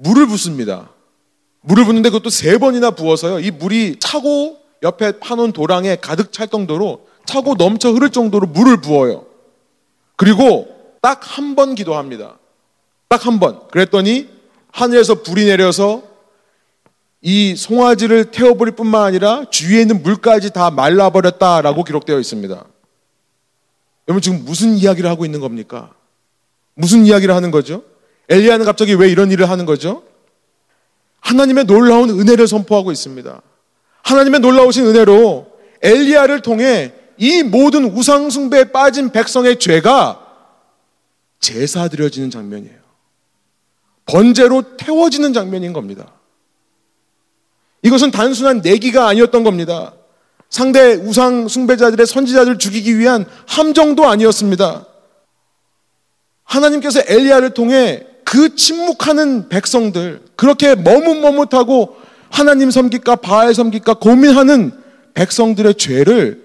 물을 0.00 0.26
붓습니다. 0.26 0.90
물을 1.60 1.84
붓는데 1.84 2.10
그것도 2.10 2.30
세 2.30 2.56
번이나 2.58 2.92
부어서요. 2.92 3.40
이 3.40 3.50
물이 3.50 3.96
차고 3.98 4.58
옆에 4.82 5.18
파놓은 5.18 5.52
도랑에 5.52 5.96
가득 5.96 6.32
찰 6.32 6.48
정도로 6.48 7.06
차고 7.26 7.54
넘쳐 7.56 7.90
흐를 7.90 8.10
정도로 8.10 8.46
물을 8.46 8.80
부어요. 8.80 9.26
그리고 10.16 10.68
딱 11.02 11.20
한 11.38 11.54
번 11.54 11.74
기도합니다. 11.74 12.38
딱 13.08 13.26
한 13.26 13.40
번. 13.40 13.66
그랬더니 13.68 14.28
하늘에서 14.72 15.22
불이 15.22 15.44
내려서 15.46 16.02
이 17.20 17.56
송아지를 17.56 18.30
태워버릴 18.30 18.76
뿐만 18.76 19.02
아니라 19.02 19.44
주위에 19.50 19.80
있는 19.80 20.02
물까지 20.02 20.52
다 20.52 20.70
말라버렸다라고 20.70 21.82
기록되어 21.82 22.18
있습니다. 22.20 22.64
여러분 24.08 24.22
지금 24.22 24.44
무슨 24.44 24.74
이야기를 24.76 25.10
하고 25.10 25.24
있는 25.24 25.40
겁니까? 25.40 25.92
무슨 26.74 27.04
이야기를 27.04 27.34
하는 27.34 27.50
거죠? 27.50 27.82
엘리야는 28.28 28.64
갑자기 28.66 28.94
왜 28.94 29.08
이런 29.08 29.30
일을 29.30 29.48
하는 29.48 29.66
거죠? 29.66 30.02
하나님의 31.20 31.64
놀라운 31.64 32.10
은혜를 32.10 32.46
선포하고 32.46 32.92
있습니다. 32.92 33.42
하나님의 34.02 34.40
놀라우신 34.40 34.86
은혜로 34.86 35.46
엘리야를 35.82 36.42
통해 36.42 36.92
이 37.16 37.42
모든 37.42 37.84
우상 37.84 38.30
숭배에 38.30 38.64
빠진 38.64 39.10
백성의 39.10 39.58
죄가 39.58 40.24
제사 41.40 41.88
드려지는 41.88 42.30
장면이에요. 42.30 42.78
번제로 44.06 44.76
태워지는 44.76 45.32
장면인 45.32 45.72
겁니다. 45.72 46.12
이것은 47.82 48.10
단순한 48.10 48.60
내기가 48.62 49.06
아니었던 49.08 49.44
겁니다. 49.44 49.94
상대 50.48 50.94
우상 50.94 51.46
숭배자들의 51.48 52.06
선지자들을 52.06 52.58
죽이기 52.58 52.98
위한 52.98 53.26
함정도 53.46 54.08
아니었습니다. 54.08 54.86
하나님께서 56.44 57.02
엘리야를 57.06 57.50
통해 57.50 58.06
그 58.28 58.54
침묵하는 58.56 59.48
백성들, 59.48 60.20
그렇게 60.36 60.74
머뭇머뭇하고 60.74 61.96
하나님 62.28 62.70
섬길까 62.70 63.16
바알 63.16 63.54
섬길까 63.54 63.94
고민하는 63.94 64.70
백성들의 65.14 65.76
죄를 65.76 66.44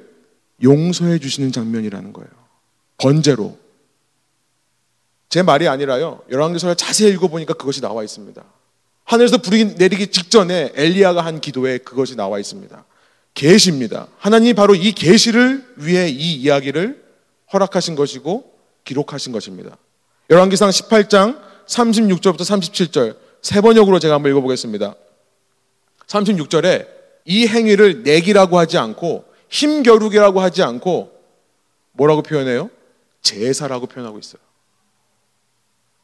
용서해 0.63 1.19
주시는 1.19 1.51
장면이라는 1.51 2.13
거예요. 2.13 2.29
번제로. 2.97 3.57
제 5.27 5.43
말이 5.43 5.67
아니라요. 5.67 6.21
열왕기서를 6.31 6.77
자세히 6.77 7.11
읽어보니까 7.11 7.53
그것이 7.55 7.81
나와 7.81 8.01
있습니다. 8.01 8.41
하늘에서 9.03 9.39
불이 9.39 9.75
내리기 9.75 10.07
직전에 10.07 10.71
엘리야가 10.75 11.19
한 11.25 11.41
기도에 11.41 11.79
그것이 11.79 12.15
나와 12.15 12.39
있습니다. 12.39 12.85
계시입니다. 13.33 14.07
하나님이 14.19 14.53
바로 14.53 14.73
이 14.73 14.93
계시를 14.93 15.67
위해 15.75 16.07
이 16.07 16.35
이야기를 16.35 17.03
허락하신 17.51 17.95
것이고 17.95 18.53
기록하신 18.85 19.33
것입니다. 19.33 19.75
열왕기상 20.29 20.69
18장 20.69 21.51
36절부터 21.67 22.39
37절 22.39 23.17
세 23.41 23.61
번역으로 23.61 23.99
제가 23.99 24.15
한번 24.15 24.31
읽어보겠습니다. 24.31 24.95
36절에 26.07 26.87
이 27.25 27.47
행위를 27.47 28.03
내기라고 28.03 28.57
하지 28.57 28.77
않고 28.77 29.25
힘겨루기라고 29.49 30.41
하지 30.41 30.63
않고 30.63 31.11
뭐라고 31.93 32.21
표현해요? 32.21 32.69
제사라고 33.21 33.87
표현하고 33.87 34.19
있어요. 34.19 34.41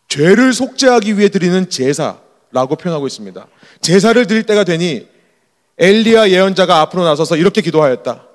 죄를 0.07 0.53
속죄하기 0.53 1.17
위해 1.17 1.29
드리는 1.29 1.69
제사라고 1.69 2.75
표현하고 2.77 3.07
있습니다. 3.07 3.47
제사를 3.81 4.27
드릴 4.27 4.43
때가 4.43 4.63
되니 4.63 5.07
엘리야 5.77 6.29
예언자가 6.29 6.81
앞으로 6.81 7.03
나서서 7.03 7.37
이렇게 7.37 7.61
기도하였다. 7.61 8.25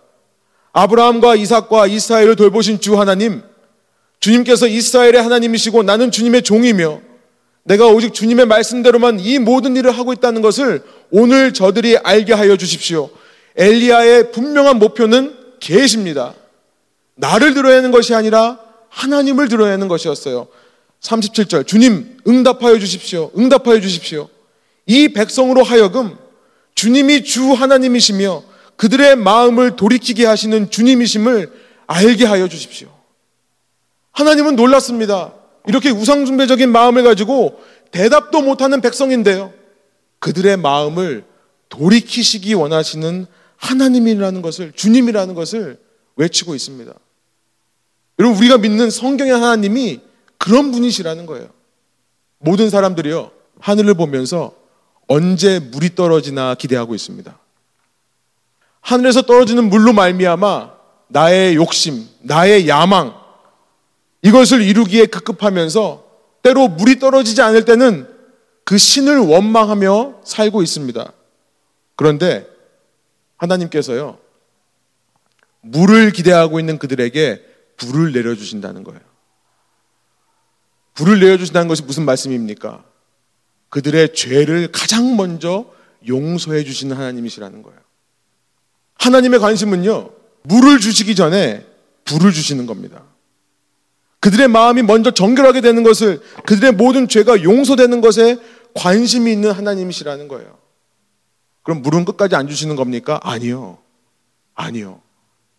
아브라함과 0.73 1.37
이삭과 1.37 1.87
이스라엘을 1.87 2.37
돌보신 2.37 2.81
주 2.81 2.99
하나님, 2.99 3.43
주님께서 4.21 4.67
이스라엘의 4.67 5.23
하나님이시고 5.23 5.83
나는 5.83 6.11
주님의 6.11 6.43
종이며 6.43 7.01
내가 7.64 7.88
오직 7.88 8.14
주님의 8.14 8.46
말씀대로만 8.46 9.20
이 9.20 9.38
모든 9.38 9.77
일을 9.77 9.90
하고 9.90 10.12
있다는 10.12 10.42
것을 10.42 10.83
오늘 11.11 11.53
저들이 11.53 11.96
알게 11.98 12.33
하여 12.33 12.57
주십시오. 12.57 13.11
엘리야의 13.57 14.33
분명한 14.33 14.79
목표는 14.79 15.35
계십니다. 15.61 16.35
나를 17.14 17.55
드러내는 17.55 17.90
것이 17.90 18.14
아니라 18.14 18.59
하나님을 18.90 19.48
드러내는 19.48 19.88
것이었어요. 19.88 20.48
37절 21.00 21.66
주님 21.66 22.18
응답하여 22.27 22.79
주십시오. 22.79 23.31
응답하여 23.37 23.81
주십시오. 23.81 24.29
이 24.87 25.09
백성으로 25.09 25.62
하여금 25.62 26.16
주님이 26.74 27.24
주 27.24 27.53
하나님이시며 27.53 28.42
그들의 28.77 29.16
마음을 29.16 29.77
돌이키게 29.77 30.27
하시는 30.27 30.70
주님이심을 30.70 31.53
알게 31.87 32.27
하여 32.27 32.48
주십시오. 32.48 32.88
하나님은 34.12 34.57
놀랐습니다. 34.57 35.33
이렇게 35.66 35.90
우상숭배적인 35.90 36.70
마음을 36.70 37.03
가지고 37.03 37.61
대답도 37.90 38.42
못하는 38.42 38.81
백성인데요. 38.81 39.53
그들의 40.18 40.57
마음을 40.57 41.24
돌이키시기 41.68 42.55
원하시는 42.55 43.27
하나님이라는 43.57 44.42
것을, 44.42 44.72
주님이라는 44.72 45.35
것을 45.35 45.79
외치고 46.16 46.55
있습니다. 46.55 46.92
여러분, 48.18 48.38
우리가 48.38 48.59
믿는 48.59 48.90
성경의 48.90 49.33
하나님이 49.33 50.00
그런 50.38 50.70
분이시라는 50.70 51.27
거예요. 51.27 51.48
모든 52.38 52.70
사람들이요, 52.70 53.31
하늘을 53.61 53.94
보면서 53.94 54.55
언제 55.07 55.59
물이 55.59 55.94
떨어지나 55.94 56.55
기대하고 56.55 56.94
있습니다. 56.94 57.38
하늘에서 58.81 59.22
떨어지는 59.22 59.70
물로 59.70 59.92
말미암아 59.92 60.72
나의 61.09 61.55
욕심, 61.55 62.07
나의 62.20 62.68
야망, 62.68 63.14
이것을 64.25 64.63
이루기에 64.63 65.07
급급하면서 65.07 66.05
때로 66.43 66.69
물이 66.69 66.99
떨어지지 66.99 67.43
않을 67.43 67.65
때는 67.65 68.09
그 68.65 68.79
신을 68.79 69.19
원망하며 69.19 70.23
살고 70.25 70.63
있습니다. 70.63 71.13
그런데 71.95 72.47
하나님께서요, 73.37 74.19
물을 75.61 76.11
기대하고 76.11 76.59
있는 76.59 76.79
그들에게 76.79 77.45
불을 77.77 78.13
내려주신다는 78.13 78.83
거예요. 78.85 79.01
불을 80.95 81.21
내려주신다는 81.21 81.69
것이 81.69 81.83
무슨 81.83 82.05
말씀입니까? 82.05 82.83
그들의 83.69 84.15
죄를 84.15 84.73
가장 84.73 85.17
먼저 85.17 85.71
용서해 86.09 86.65
주시는 86.65 86.97
하나님이시라는 86.97 87.63
거예요. 87.63 87.79
하나님의 88.95 89.41
관심은요, 89.41 90.11
물을 90.45 90.81
주시기 90.81 91.15
전에 91.15 91.67
불을 92.05 92.33
주시는 92.33 92.65
겁니다. 92.67 93.13
그들의 94.25 94.49
마음이 94.49 94.81
먼저 94.81 95.11
정결하게 95.11 95.61
되는 95.61 95.83
것을, 95.83 96.23
그들의 96.47 96.73
모든 96.73 97.09
죄가 97.09 97.43
용서되는 97.43 98.01
것에 98.01 98.39
관심이 98.73 99.31
있는 99.31 99.51
하나님이시라는 99.51 100.29
거예요. 100.29 100.57
그럼 101.63 101.83
물은 101.83 102.07
끝까지 102.07 102.35
안 102.35 102.49
주시는 102.49 102.75
겁니까? 102.75 103.21
아니요. 103.23 103.77
아니요. 104.55 105.03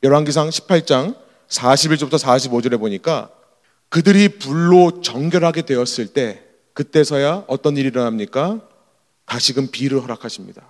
열왕기상 0.02 0.50
18장 0.50 1.16
41절부터 1.48 2.18
45절에 2.18 2.80
보니까 2.80 3.30
그들이 3.90 4.40
불로 4.40 5.00
정결하게 5.00 5.62
되었을 5.62 6.08
때 6.08 6.42
그때서야 6.74 7.44
어떤 7.46 7.78
일이 7.78 7.90
일어납니까? 7.90 8.62
다시금 9.28 9.70
비를 9.70 10.02
허락하십니다. 10.02 10.64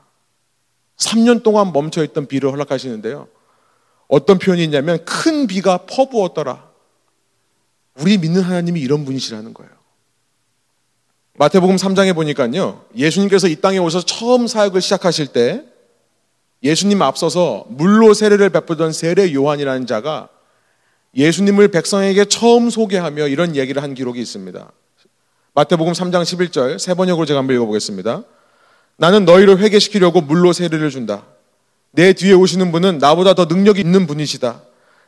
3년 0.98 1.44
동안 1.44 1.72
멈춰 1.72 2.04
있던 2.04 2.28
비를 2.28 2.52
허락하시는데요. 2.52 3.30
어떤 4.10 4.38
표현이 4.38 4.66
있냐면 4.66 5.06
큰 5.06 5.48
비가 5.48 5.78
퍼부었더라. 5.86 6.75
우리 8.00 8.18
믿는 8.18 8.42
하나님이 8.42 8.82
이런 8.82 9.06
분이시라는 9.06 9.54
거예요. 9.54 9.72
마태복음 11.38 11.76
3장에 11.76 12.14
보니까요. 12.16 12.86
예수님께서 12.96 13.48
이 13.48 13.58
땅에 13.58 13.78
오셔서 13.78 14.06
처음 14.06 14.48
사역을 14.48 14.82
시작하실 14.82 15.28
때 15.28 15.64
예수님 16.64 17.02
앞서서 17.02 17.66
물로 17.70 18.14
세례를 18.14 18.50
베푸던 18.50 18.94
세례 18.94 19.34
요한이라는 19.34 19.86
자가 19.86 20.30
예수님을 21.16 21.70
백성에게 21.70 22.26
처음 22.26 22.70
소개하며 22.70 23.28
이런 23.28 23.56
얘기를 23.56 23.84
한 23.84 23.94
기록이 23.94 24.22
있습니다. 24.22 24.72
마태복음 25.54 25.94
3장 25.94 26.24
11절 26.24 26.80
세 26.80 26.94
번역으로 26.94 27.26
제가 27.26 27.40
한번 27.40 27.56
읽어보겠습니다. 27.56 28.24
나는 28.98 29.26
너희를 29.26 29.60
회개시키려고 29.60 30.22
물로 30.22 30.54
세례를 30.54 30.90
준다. 30.90 31.26
내 31.92 32.14
뒤에 32.14 32.34
오시는 32.34 32.72
분은 32.72 32.98
나보다 32.98 33.34
더 33.34 33.46
능력이 33.46 33.80
있는 33.80 34.08
분이시다. 34.08 34.62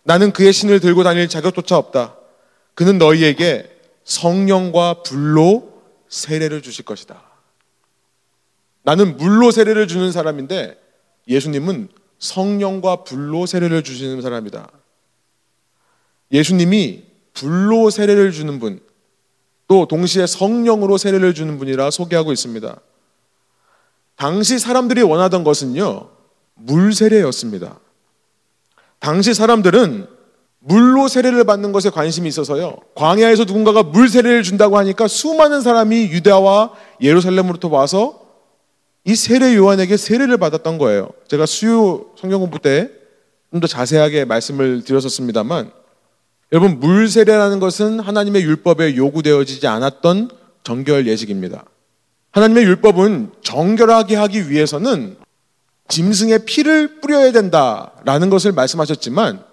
나는 0.04 0.32
그의 0.32 0.54
신을 0.54 0.80
들고 0.80 1.04
다닐 1.04 1.28
자격조차 1.28 1.78
없다. 1.78 2.16
그는 2.78 3.00
너희에게 3.00 3.76
성령과 4.04 5.02
불로 5.02 5.82
세례를 6.10 6.62
주실 6.62 6.86
것이다. 6.86 7.20
나는 8.84 9.18
물로 9.18 9.50
세례를 9.50 9.88
주는 9.88 10.12
사람인데 10.12 10.80
예수님은 11.28 11.90
성령과 12.20 13.04
불로 13.04 13.48
세례를 13.48 13.84
주시는 13.84 14.22
사람이다. 14.22 14.70
예수님이 16.32 17.06
불로 17.34 17.90
세례를 17.90 18.32
주는 18.32 18.60
분, 18.60 18.80
또 19.68 19.88
동시에 19.88 20.28
성령으로 20.28 21.00
세례를 21.00 21.34
주는 21.34 21.58
분이라 21.58 21.90
소개하고 21.90 22.32
있습니다. 22.32 22.80
당시 24.18 24.60
사람들이 24.60 25.02
원하던 25.02 25.44
것은요, 25.44 26.12
물 26.54 26.94
세례였습니다. 26.94 27.80
당시 29.00 29.34
사람들은 29.34 30.17
물로 30.60 31.08
세례를 31.08 31.44
받는 31.44 31.72
것에 31.72 31.90
관심이 31.90 32.28
있어서요. 32.28 32.78
광야에서 32.96 33.46
누군가가 33.46 33.84
물 33.84 34.10
세례를 34.10 34.44
준다고 34.44 34.78
하니까 34.78 35.08
수많은 35.08 35.62
사람이 35.62 36.10
유대와 36.12 36.72
예루살렘으로부터 37.02 37.70
와서 37.70 38.22
이 39.06 39.16
세례 39.16 39.56
요한에게 39.56 39.96
세례를 39.96 40.38
받았던 40.38 40.78
거예요. 40.78 41.10
제가 41.28 41.46
수요 41.46 42.08
성경 42.18 42.40
공부 42.42 42.60
때 42.60 42.98
좀 43.52 43.62
더 43.62 43.68
자세하게 43.68 44.26
말씀을 44.26 44.84
드렸었습니다만 44.84 45.72
여러분 46.52 46.80
물 46.80 47.08
세례라는 47.08 47.60
것은 47.60 48.00
하나님의 48.02 48.44
율법에 48.44 48.98
요구되어지지 48.98 49.68
않았던 49.68 50.32
정결 50.64 51.08
예식입니다. 51.08 51.64
하나님의 52.32 52.66
율법은 52.66 53.32
정결하게 53.42 54.18
하기 54.18 54.50
위해서는 54.50 55.16
짐승의 55.88 56.40
피를 56.46 57.00
뿌려야 57.00 57.32
된다라는 57.32 58.30
것을 58.30 58.52
말씀하셨지만 58.52 59.44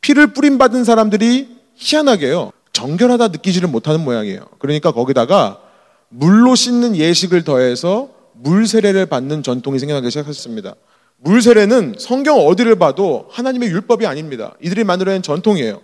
피를 0.00 0.28
뿌림 0.28 0.58
받은 0.58 0.84
사람들이 0.84 1.56
희한하게요. 1.74 2.52
정결하다 2.72 3.28
느끼지를 3.28 3.68
못하는 3.68 4.00
모양이에요. 4.00 4.46
그러니까 4.58 4.92
거기다가 4.92 5.60
물로 6.08 6.54
씻는 6.54 6.96
예식을 6.96 7.44
더해서 7.44 8.10
물 8.34 8.66
세례를 8.66 9.06
받는 9.06 9.42
전통이 9.42 9.78
생겨나기 9.78 10.10
시작했습니다. 10.10 10.74
물 11.16 11.42
세례는 11.42 11.96
성경 11.98 12.38
어디를 12.38 12.76
봐도 12.76 13.26
하나님의 13.30 13.70
율법이 13.70 14.06
아닙니다. 14.06 14.54
이들이 14.62 14.84
만들어낸 14.84 15.22
전통이에요. 15.22 15.82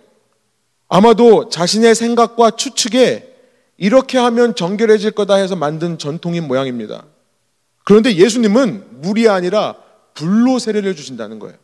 아마도 0.87 1.49
자신의 1.49 1.95
생각과 1.95 2.51
추측에 2.51 3.33
이렇게 3.77 4.17
하면 4.17 4.55
정결해질 4.55 5.11
거다 5.11 5.35
해서 5.35 5.55
만든 5.55 5.97
전통인 5.97 6.47
모양입니다. 6.47 7.03
그런데 7.83 8.15
예수님은 8.15 9.01
물이 9.01 9.27
아니라 9.27 9.75
불로 10.13 10.59
세례를 10.59 10.95
주신다는 10.95 11.39
거예요. 11.39 11.57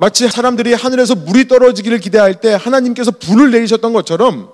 마치 0.00 0.26
사람들이 0.28 0.72
하늘에서 0.72 1.14
물이 1.14 1.46
떨어지기를 1.46 1.98
기대할 1.98 2.40
때 2.40 2.54
하나님께서 2.54 3.10
불을 3.10 3.50
내리셨던 3.50 3.92
것처럼 3.92 4.50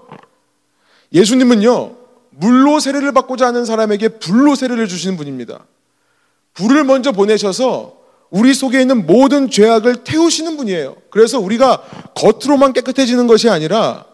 예수님은요, 1.13 1.95
물로 2.31 2.81
세례를 2.81 3.13
받고자 3.13 3.47
하는 3.47 3.65
사람에게 3.65 4.09
불로 4.09 4.57
세례를 4.57 4.89
주시는 4.89 5.17
분입니다. 5.17 5.65
불을 6.55 6.83
먼저 6.83 7.13
보내셔서 7.13 7.97
우리 8.29 8.55
속에 8.55 8.81
있는 8.81 9.07
모든 9.07 9.49
죄악을 9.49 10.03
태우시는 10.03 10.57
분이에요. 10.57 10.97
그래서 11.11 11.39
우리가 11.39 11.81
겉으로만 12.17 12.73
깨끗해지는 12.73 13.29
것이 13.29 13.49
아니라 13.49 14.05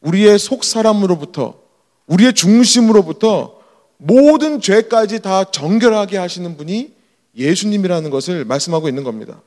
우리의 0.00 0.38
속 0.38 0.64
사람으로부터 0.64 1.60
우리의 2.06 2.32
중심으로부터 2.32 3.60
모든 3.98 4.62
죄까지 4.62 5.20
다 5.20 5.44
정결하게 5.44 6.16
하시는 6.16 6.56
분이 6.56 6.94
예수님이라는 7.36 8.08
것을 8.08 8.46
말씀하고 8.46 8.88
있는 8.88 9.04
겁니다. 9.04 9.42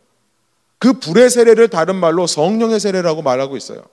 그 0.83 0.91
불의 0.91 1.29
세례를 1.29 1.69
다른 1.69 1.95
말로 1.95 2.27
성령의 2.27 2.77
세례라고 2.77 3.21
말하고 3.21 3.55
있어요. 3.55 3.83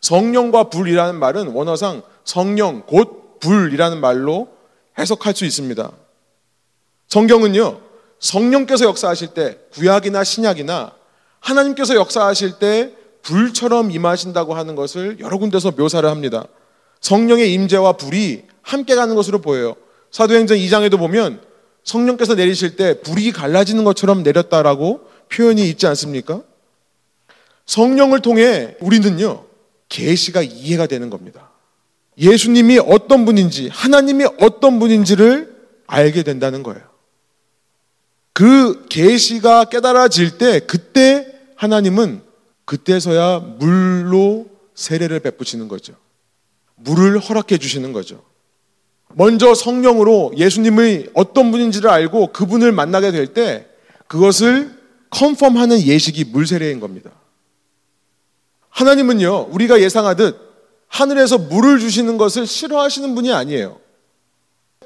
성령과 0.00 0.70
불이라는 0.70 1.18
말은 1.18 1.48
원어상 1.48 2.02
성령 2.22 2.82
곧 2.86 3.40
불이라는 3.40 4.00
말로 4.00 4.50
해석할 4.96 5.34
수 5.34 5.44
있습니다. 5.44 5.90
성경은요, 7.08 7.80
성령께서 8.20 8.84
역사하실 8.84 9.34
때 9.34 9.58
구약이나 9.72 10.22
신약이나 10.22 10.92
하나님께서 11.40 11.96
역사하실 11.96 12.60
때 12.60 12.92
불처럼 13.22 13.90
임하신다고 13.90 14.54
하는 14.54 14.76
것을 14.76 15.18
여러 15.18 15.38
군데서 15.38 15.72
묘사를 15.72 16.08
합니다. 16.08 16.44
성령의 17.00 17.52
임재와 17.54 17.94
불이 17.94 18.44
함께 18.62 18.94
가는 18.94 19.12
것으로 19.16 19.40
보여요. 19.40 19.74
사도행전 20.12 20.56
2장에도 20.56 21.00
보면 21.00 21.40
성령께서 21.82 22.36
내리실 22.36 22.76
때 22.76 23.00
불이 23.00 23.32
갈라지는 23.32 23.82
것처럼 23.82 24.22
내렸다라고 24.22 25.17
표현이 25.28 25.68
있지 25.68 25.86
않습니까? 25.86 26.42
성령을 27.66 28.20
통해 28.20 28.76
우리는요, 28.80 29.44
계시가 29.88 30.42
이해가 30.42 30.86
되는 30.86 31.10
겁니다. 31.10 31.50
예수님이 32.16 32.78
어떤 32.78 33.24
분인지, 33.24 33.68
하나님이 33.68 34.26
어떤 34.40 34.78
분인지를 34.78 35.56
알게 35.86 36.22
된다는 36.22 36.62
거예요. 36.62 36.80
그 38.32 38.86
계시가 38.88 39.64
깨달아질 39.64 40.38
때 40.38 40.60
그때 40.60 41.26
하나님은 41.56 42.22
그때서야 42.64 43.40
물로 43.58 44.46
세례를 44.74 45.20
베푸시는 45.20 45.68
거죠. 45.68 45.94
물을 46.76 47.18
허락해 47.18 47.58
주시는 47.58 47.92
거죠. 47.92 48.22
먼저 49.14 49.54
성령으로 49.54 50.32
예수님의 50.36 51.10
어떤 51.14 51.50
분인지를 51.50 51.90
알고 51.90 52.32
그분을 52.32 52.72
만나게 52.72 53.10
될 53.10 53.32
때 53.32 53.66
그것을 54.06 54.77
컨펌하는 55.10 55.80
예식이 55.80 56.24
물세례인 56.24 56.80
겁니다. 56.80 57.10
하나님은요, 58.70 59.48
우리가 59.50 59.80
예상하듯 59.80 60.48
하늘에서 60.88 61.38
물을 61.38 61.78
주시는 61.78 62.18
것을 62.18 62.46
싫어하시는 62.46 63.14
분이 63.14 63.32
아니에요. 63.32 63.80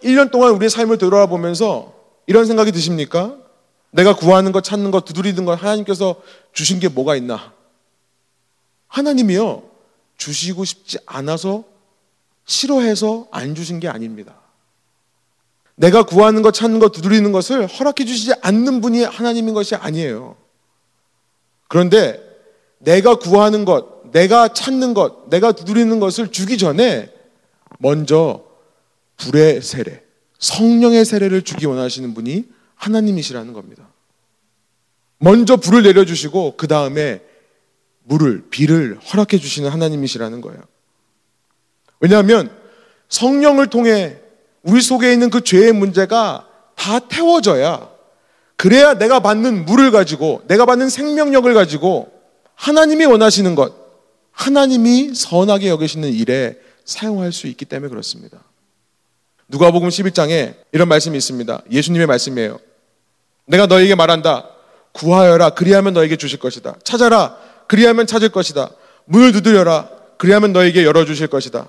1년 0.02 0.30
동안 0.30 0.52
우리의 0.52 0.70
삶을 0.70 0.98
돌아보면서 0.98 1.94
이런 2.26 2.46
생각이 2.46 2.72
드십니까? 2.72 3.36
내가 3.90 4.16
구하는 4.16 4.52
것, 4.52 4.64
찾는 4.64 4.90
것, 4.90 5.04
두드리는 5.04 5.44
것 5.44 5.62
하나님께서 5.62 6.16
주신 6.52 6.80
게 6.80 6.88
뭐가 6.88 7.14
있나? 7.16 7.52
하나님이요, 8.88 9.62
주시고 10.16 10.64
싶지 10.64 10.98
않아서 11.06 11.64
싫어해서 12.44 13.28
안 13.30 13.54
주신 13.54 13.80
게 13.80 13.88
아닙니다. 13.88 14.41
내가 15.82 16.04
구하는 16.04 16.42
것, 16.42 16.54
찾는 16.54 16.78
것, 16.78 16.92
두드리는 16.92 17.32
것을 17.32 17.66
허락해 17.66 18.04
주시지 18.04 18.34
않는 18.40 18.80
분이 18.80 19.02
하나님인 19.02 19.52
것이 19.52 19.74
아니에요. 19.74 20.36
그런데 21.66 22.22
내가 22.78 23.16
구하는 23.16 23.64
것, 23.64 24.12
내가 24.12 24.52
찾는 24.52 24.94
것, 24.94 25.28
내가 25.28 25.50
두드리는 25.50 25.98
것을 25.98 26.30
주기 26.30 26.56
전에 26.56 27.12
먼저 27.80 28.44
불의 29.16 29.60
세례, 29.60 30.04
성령의 30.38 31.04
세례를 31.04 31.42
주기 31.42 31.66
원하시는 31.66 32.14
분이 32.14 32.44
하나님이시라는 32.76 33.52
겁니다. 33.52 33.88
먼저 35.18 35.56
불을 35.56 35.82
내려주시고 35.82 36.54
그 36.56 36.68
다음에 36.68 37.22
물을, 38.04 38.44
비를 38.50 39.00
허락해 39.00 39.36
주시는 39.38 39.68
하나님이시라는 39.68 40.42
거예요. 40.42 40.60
왜냐하면 41.98 42.56
성령을 43.08 43.66
통해 43.66 44.21
우리 44.62 44.80
속에 44.80 45.12
있는 45.12 45.30
그 45.30 45.42
죄의 45.42 45.72
문제가 45.72 46.46
다 46.76 46.98
태워져야 47.00 47.90
그래야 48.56 48.94
내가 48.94 49.20
받는 49.20 49.64
물을 49.64 49.90
가지고 49.90 50.42
내가 50.46 50.66
받는 50.66 50.88
생명력을 50.88 51.52
가지고 51.52 52.12
하나님이 52.54 53.06
원하시는 53.06 53.56
것, 53.56 53.74
하나님이 54.30 55.14
선하게 55.14 55.68
여기시는 55.68 56.12
일에 56.12 56.58
사용할 56.84 57.32
수 57.32 57.48
있기 57.48 57.64
때문에 57.64 57.90
그렇습니다. 57.90 58.38
누가복음 59.48 59.88
11장에 59.88 60.54
이런 60.70 60.88
말씀이 60.88 61.16
있습니다. 61.18 61.62
예수님의 61.70 62.06
말씀이에요. 62.06 62.60
내가 63.46 63.66
너에게 63.66 63.94
말한다. 63.94 64.48
구하여라. 64.92 65.50
그리하면 65.50 65.92
너에게 65.92 66.16
주실 66.16 66.38
것이다. 66.38 66.76
찾아라. 66.84 67.36
그리하면 67.66 68.06
찾을 68.06 68.28
것이다. 68.28 68.70
문을 69.06 69.32
두드려라. 69.32 69.88
그리하면 70.18 70.52
너에게 70.52 70.84
열어주실 70.84 71.26
것이다. 71.26 71.68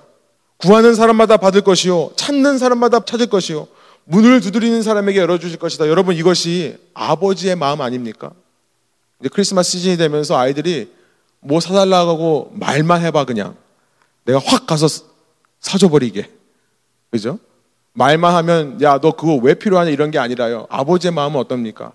구하는 0.58 0.94
사람마다 0.94 1.36
받을 1.36 1.60
것이요. 1.62 2.12
찾는 2.16 2.58
사람마다 2.58 3.04
찾을 3.04 3.26
것이요. 3.26 3.66
문을 4.04 4.40
두드리는 4.40 4.82
사람에게 4.82 5.18
열어주실 5.20 5.58
것이다. 5.58 5.88
여러분 5.88 6.14
이것이 6.14 6.76
아버지의 6.94 7.56
마음 7.56 7.80
아닙니까? 7.80 8.30
이제 9.20 9.28
크리스마스 9.32 9.72
시즌이 9.72 9.96
되면서 9.96 10.36
아이들이 10.36 10.92
뭐 11.40 11.60
사달라고 11.60 12.52
말만 12.54 13.02
해봐 13.02 13.24
그냥. 13.24 13.56
내가 14.24 14.38
확 14.44 14.66
가서 14.66 14.86
사줘버리게. 15.60 16.30
그죠? 17.10 17.38
말만 17.92 18.34
하면 18.34 18.82
야 18.82 18.98
너 18.98 19.12
그거 19.12 19.36
왜 19.36 19.54
필요하냐 19.54 19.90
이런 19.90 20.10
게 20.10 20.18
아니라요. 20.18 20.66
아버지의 20.68 21.12
마음은 21.12 21.38
어떻습니까? 21.40 21.92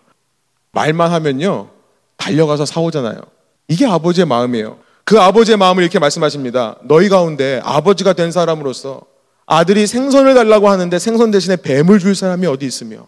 말만 0.71 1.11
하면요 1.11 1.69
달려가서 2.17 2.65
사오잖아요. 2.65 3.21
이게 3.67 3.85
아버지의 3.85 4.25
마음이에요. 4.25 4.77
그 5.09 5.19
아버지의 5.19 5.57
마음을 5.57 5.81
이렇게 5.81 5.97
말씀하십니다. 5.97 6.75
너희 6.83 7.09
가운데 7.09 7.59
아버지가 7.63 8.13
된 8.13 8.31
사람으로서 8.31 9.01
아들이 9.47 9.87
생선을 9.87 10.35
달라고 10.35 10.69
하는데 10.69 10.99
생선 10.99 11.31
대신에 11.31 11.55
뱀을 11.55 11.97
줄 11.97 12.13
사람이 12.13 12.45
어디 12.45 12.67
있으며 12.67 13.07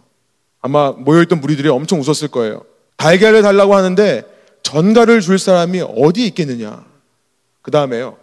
아마 0.61 0.93
모여있던 0.93 1.39
무리들이 1.39 1.69
엄청 1.69 1.99
웃었을 1.99 2.29
거예요. 2.29 2.63
달걀을 2.97 3.43
달라고 3.43 3.75
하는데 3.75 4.23
전갈을 4.63 5.21
줄 5.21 5.37
사람이 5.37 5.83
어디 5.95 6.25
있겠느냐. 6.25 6.83
그 7.61 7.69
다음에요. 7.69 8.17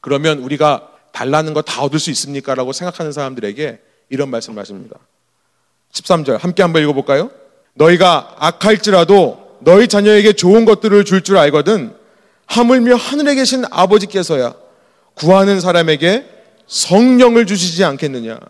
그러면 0.00 0.38
우리가 0.38 0.88
달라는 1.12 1.52
거 1.52 1.60
다 1.60 1.82
얻을 1.82 1.98
수 1.98 2.08
있습니까? 2.12 2.54
라고 2.54 2.72
생각하는 2.72 3.12
사람들에게 3.12 3.80
이런 4.08 4.30
말씀을 4.30 4.58
하십니다. 4.58 4.96
13절 5.92 6.38
함께 6.38 6.62
한번 6.62 6.82
읽어볼까요? 6.84 7.30
너희가 7.74 8.36
악할지라도 8.38 9.58
너희 9.60 9.88
자녀에게 9.88 10.32
좋은 10.32 10.64
것들을 10.64 11.04
줄줄 11.04 11.36
알거든 11.36 11.99
하물며 12.50 12.96
하늘에 12.96 13.36
계신 13.36 13.64
아버지께서야 13.70 14.54
구하는 15.14 15.60
사람에게 15.60 16.26
성령을 16.66 17.46
주시지 17.46 17.84
않겠느냐. 17.84 18.40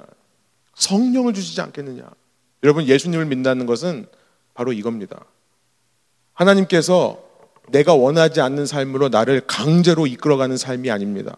성령을 0.75 1.35
주시지 1.35 1.61
않겠느냐. 1.61 2.05
여러분 2.63 2.87
예수님을 2.87 3.27
믿는다는 3.27 3.67
것은 3.67 4.07
바로 4.55 4.73
이겁니다. 4.73 5.21
하나님께서 6.33 7.23
내가 7.69 7.93
원하지 7.95 8.41
않는 8.41 8.65
삶으로 8.65 9.11
나를 9.11 9.43
강제로 9.47 10.07
이끌어가는 10.07 10.57
삶이 10.57 10.91
아닙니다. 10.91 11.37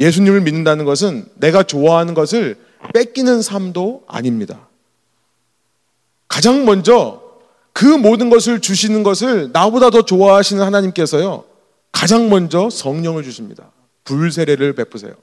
예수님을 0.00 0.40
믿는다는 0.40 0.84
것은 0.84 1.28
내가 1.36 1.62
좋아하는 1.62 2.14
것을 2.14 2.58
뺏기는 2.92 3.40
삶도 3.40 4.02
아닙니다. 4.08 4.68
가장 6.26 6.64
먼저 6.64 7.22
그 7.72 7.84
모든 7.86 8.30
것을 8.30 8.60
주시는 8.60 9.04
것을 9.04 9.52
나보다 9.52 9.90
더 9.90 10.02
좋아하시는 10.02 10.60
하나님께서요, 10.62 11.51
가장 11.92 12.28
먼저 12.28 12.70
성령을 12.70 13.22
주십니다. 13.22 13.70
불세례를 14.04 14.74
베푸세요. 14.74 15.14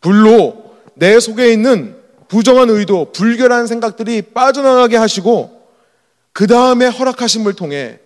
불로 0.00 0.76
내 0.94 1.18
속에 1.18 1.52
있는 1.52 1.96
부정한 2.28 2.70
의도, 2.70 3.10
불결한 3.12 3.66
생각들이 3.66 4.22
빠져나가게 4.22 4.96
하시고, 4.96 5.60
그 6.32 6.46
다음에 6.46 6.86
허락하심을 6.86 7.54
통해 7.54 7.98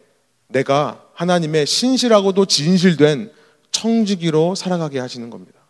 내가 0.49 1.03
하나님의 1.13 1.67
신실하고도 1.67 2.47
진실된 2.47 3.31
청지기로 3.71 4.55
살아가게 4.55 4.99
하시는 4.99 5.29
겁니다. 5.29 5.61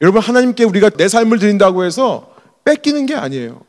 여러분, 0.00 0.20
하나님께 0.20 0.64
우리가 0.64 0.90
내 0.90 1.06
삶을 1.06 1.38
드린다고 1.38 1.84
해서 1.84 2.34
뺏기는 2.64 3.06
게 3.06 3.14
아니에요. 3.14 3.62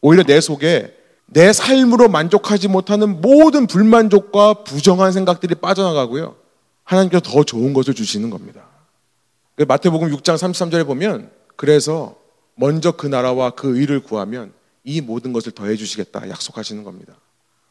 오히려 0.00 0.24
내 0.24 0.40
속에 0.40 0.96
내 1.26 1.52
삶으로 1.52 2.08
만족하지 2.08 2.68
못하는 2.68 3.20
모든 3.20 3.66
불만족과 3.66 4.64
부정한 4.64 5.12
생각들이 5.12 5.54
빠져나가고요. 5.54 6.43
하나님께서 6.84 7.22
더 7.22 7.42
좋은 7.42 7.72
것을 7.72 7.94
주시는 7.94 8.30
겁니다. 8.30 8.66
그 9.56 9.62
마태복음 9.62 10.10
6장 10.10 10.36
33절에 10.36 10.86
보면 10.86 11.30
그래서 11.56 12.16
먼저 12.54 12.92
그 12.92 13.06
나라와 13.06 13.50
그 13.50 13.78
의를 13.78 14.00
구하면 14.00 14.52
이 14.84 15.00
모든 15.00 15.32
것을 15.32 15.52
더해 15.52 15.76
주시겠다 15.76 16.28
약속하시는 16.28 16.84
겁니다. 16.84 17.14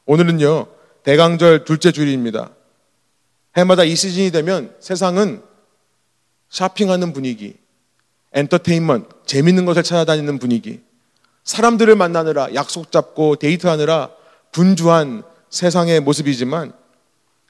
오늘은요. 0.06 0.68
대강절 1.04 1.66
둘째 1.66 1.92
주일입니다. 1.92 2.52
해마다 3.58 3.84
이 3.84 3.96
시즌이 3.96 4.32
되면 4.32 4.76
세상은 4.80 5.44
쇼핑하는 6.50 7.14
분위기, 7.14 7.56
엔터테인먼트, 8.32 9.10
재밌는 9.26 9.66
것을 9.66 9.84
찾아다니는 9.84 10.40
분위기, 10.40 10.82
사람들을 11.44 11.96
만나느라 11.96 12.54
약속 12.54 12.92
잡고 12.92 13.36
데이트하느라 13.36 14.12
분주한 14.52 15.24
세상의 15.50 16.00
모습이지만 16.00 16.74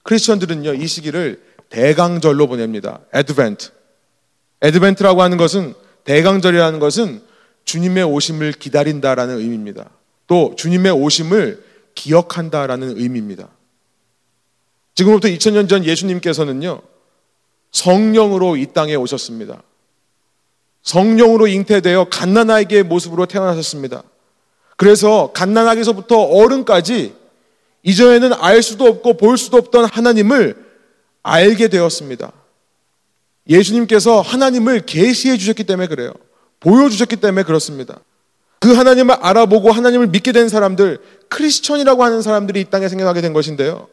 크리스천들은요, 0.03 0.73
이 0.73 0.87
시기를 0.87 1.43
대강절로 1.73 2.45
보냅니다. 2.45 2.99
Advent. 3.13 3.71
Advent라고 4.61 5.23
하는 5.23 5.37
것은 5.37 5.73
대강절이라는 6.03 6.79
것은 6.79 7.23
주님의 7.65 8.03
오심을 8.03 8.51
기다린다라는 8.53 9.39
의미입니다. 9.39 9.89
또 10.27 10.53
주님의 10.55 10.91
오심을 10.91 11.63
기억한다라는 11.95 12.97
의미입니다. 12.97 13.49
지금부터 14.93 15.27
2000년 15.29 15.67
전 15.67 15.83
예수님께서는요, 15.83 16.79
성령으로 17.71 18.55
이 18.55 18.67
땅에 18.67 18.93
오셨습니다. 18.93 19.63
성령으로 20.83 21.47
잉태되어 21.47 22.09
갓난아기의 22.09 22.83
모습으로 22.83 23.25
태어나셨습니다. 23.25 24.03
그래서 24.77 25.31
갓난아기서부터 25.33 26.19
어른까지 26.19 27.15
이전에는 27.81 28.33
알 28.33 28.61
수도 28.61 28.85
없고 28.85 29.17
볼 29.17 29.39
수도 29.39 29.57
없던 29.57 29.85
하나님을 29.85 30.62
알게 31.23 31.69
되었습니다. 31.69 32.31
예수님께서 33.49 34.21
하나님을 34.21 34.85
계시해 34.85 35.37
주셨기 35.37 35.63
때문에 35.63 35.87
그래요. 35.87 36.13
보여주셨기 36.59 37.17
때문에 37.17 37.43
그렇습니다. 37.43 37.99
그 38.59 38.73
하나님을 38.73 39.15
알아보고 39.15 39.71
하나님을 39.71 40.07
믿게 40.07 40.31
된 40.31 40.47
사람들, 40.47 40.99
크리스천이라고 41.29 42.03
하는 42.03 42.21
사람들이 42.21 42.61
이 42.61 42.65
땅에 42.65 42.87
생겨나게 42.87 43.19
된 43.19 43.33
것인데요. 43.33 43.89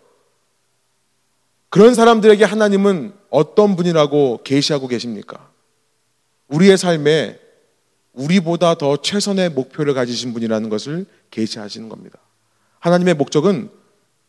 그런 1.70 1.95
사람들에게 1.95 2.45
하나님은 2.45 3.12
어떤 3.31 3.76
분이라고 3.76 4.43
계시하고 4.45 4.89
계십니까? 4.89 5.51
우리의 6.49 6.76
삶에 6.76 7.39
우리보다 8.12 8.74
더 8.74 8.97
최선의 8.97 9.51
목표를 9.51 9.95
가지신 9.95 10.33
분이라는 10.33 10.68
것을 10.68 11.07
계시하시는 11.31 11.89
겁니다. 11.89 12.18
하나님의 12.81 13.14
목적은 13.14 13.70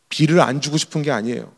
비를 0.08 0.40
안 0.40 0.60
주고 0.60 0.76
싶은 0.76 1.02
게 1.02 1.10
아니에요. 1.10 1.52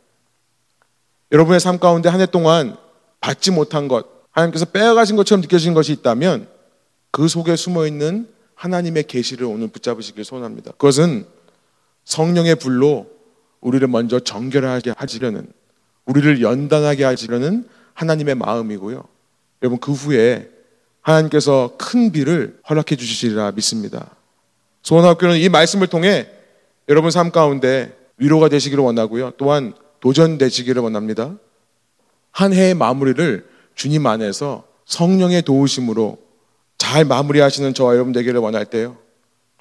여러분의 1.35 1.59
삶 1.59 1.79
가운데 1.81 2.09
한 2.09 2.21
해 2.21 2.27
동안 2.27 2.77
받지 3.21 3.51
못한 3.51 3.89
것, 3.89 4.07
하나님께서 4.31 4.67
빼앗가신 4.67 5.17
것처럼 5.17 5.43
느껴지는 5.43 5.75
것이 5.75 5.93
있다면 5.93 6.47
그 7.11 7.27
속에 7.27 7.57
숨어 7.57 7.87
있는 7.87 8.29
하나님의 8.55 9.05
계시를 9.05 9.45
오늘 9.45 9.69
붙잡으시길 9.69 10.25
소원합니다. 10.25 10.71
그것은 10.73 11.27
성령의 12.05 12.55
불로 12.55 13.11
우리를 13.61 13.87
먼저 13.89 14.21
정결하게 14.21 14.93
하시려는 14.97 15.49
우리를 16.05 16.41
연단하게 16.41 17.03
하시려는 17.03 17.67
하나님의 17.95 18.37
마음이고요. 18.37 19.03
여러분 19.63 19.81
그 19.81 19.93
후에 19.93 20.51
하나님께서 21.01 21.73
큰 21.79 22.13
비를 22.13 22.61
허락해 22.69 22.95
주시리라 22.97 23.53
믿습니다. 23.53 24.15
소원학교는 24.83 25.39
이 25.39 25.49
말씀을 25.49 25.89
통해 25.89 26.29
여러분 26.89 27.11
삶 27.11 27.33
가운데 27.33 27.97
위로가 28.19 28.49
되시기를 28.49 28.85
원하고요. 28.85 29.33
또한 29.37 29.75
도전되시기를 30.05 30.83
원합니다. 30.83 31.35
한 32.31 32.53
해의 32.53 32.75
마무리를 32.75 33.49
주님 33.75 34.07
안에서 34.07 34.65
성령의 34.85 35.41
도우심으로 35.43 36.19
잘 36.77 37.07
마무리하시는 37.07 37.73
저와 37.73 37.95
여러분 37.95 38.13
되기를 38.13 38.39
원할 38.39 38.67
때요. 38.67 38.99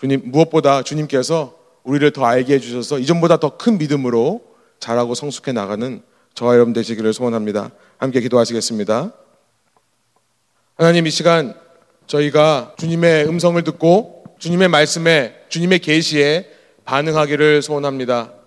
주님 0.01 0.21
무엇보다 0.25 0.83
주님께서 0.83 1.57
우리를 1.83 2.11
더 2.11 2.25
알게 2.25 2.55
해주셔서 2.55 2.99
이전보다 2.99 3.37
더 3.37 3.57
큰 3.57 3.77
믿음으로 3.77 4.41
잘하고 4.79 5.15
성숙해 5.15 5.53
나가는 5.53 6.01
저와 6.33 6.55
여러분 6.55 6.73
되시기를 6.73 7.13
소원합니다. 7.13 7.71
함께 7.97 8.19
기도하시겠습니다. 8.19 9.13
하나님 10.75 11.07
이 11.07 11.09
시간 11.09 11.55
저희가 12.05 12.73
주님의 12.77 13.29
음성을 13.29 13.63
듣고 13.63 14.25
주님의 14.39 14.67
말씀에 14.67 15.35
주님의 15.47 15.79
계시에 15.79 16.49
반응하기를 16.83 17.61
소원합니다. 17.61 18.42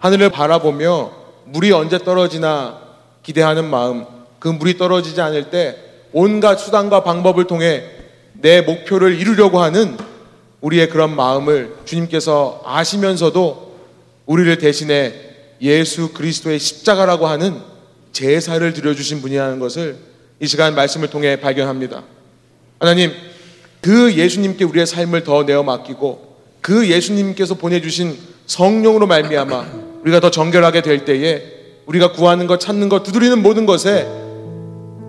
하늘을 0.00 0.30
바라보며 0.30 1.12
물이 1.44 1.72
언제 1.72 1.98
떨어지나 1.98 2.80
기대하는 3.22 3.66
마음, 3.66 4.06
그 4.38 4.48
물이 4.48 4.78
떨어지지 4.78 5.20
않을 5.20 5.50
때 5.50 5.76
온갖 6.12 6.56
수단과 6.56 7.04
방법을 7.04 7.46
통해 7.46 7.84
내 8.32 8.62
목표를 8.62 9.18
이루려고 9.18 9.60
하는 9.60 9.96
우리의 10.60 10.88
그런 10.88 11.14
마음을 11.14 11.76
주님께서 11.84 12.62
아시면서도 12.64 13.76
우리를 14.26 14.58
대신해 14.58 15.12
예수 15.60 16.12
그리스도의 16.12 16.58
십자가라고 16.58 17.26
하는 17.26 17.60
제사를 18.12 18.72
드려주신 18.72 19.20
분이라는 19.20 19.58
것을 19.58 19.96
이 20.40 20.46
시간 20.46 20.74
말씀을 20.74 21.10
통해 21.10 21.38
발견합니다. 21.40 22.02
하나님, 22.78 23.12
그 23.82 24.14
예수님께 24.14 24.64
우리의 24.64 24.86
삶을 24.86 25.24
더 25.24 25.42
내어 25.42 25.62
맡기고 25.62 26.36
그 26.60 26.88
예수님께서 26.88 27.54
보내주신 27.54 28.16
성령으로 28.46 29.06
말미암아 29.06 29.89
우리가 30.02 30.20
더 30.20 30.30
정결하게 30.30 30.82
될 30.82 31.04
때에 31.04 31.42
우리가 31.86 32.12
구하는 32.12 32.46
것, 32.46 32.60
찾는 32.60 32.88
것, 32.88 33.02
두드리는 33.02 33.42
모든 33.42 33.66
것에 33.66 34.06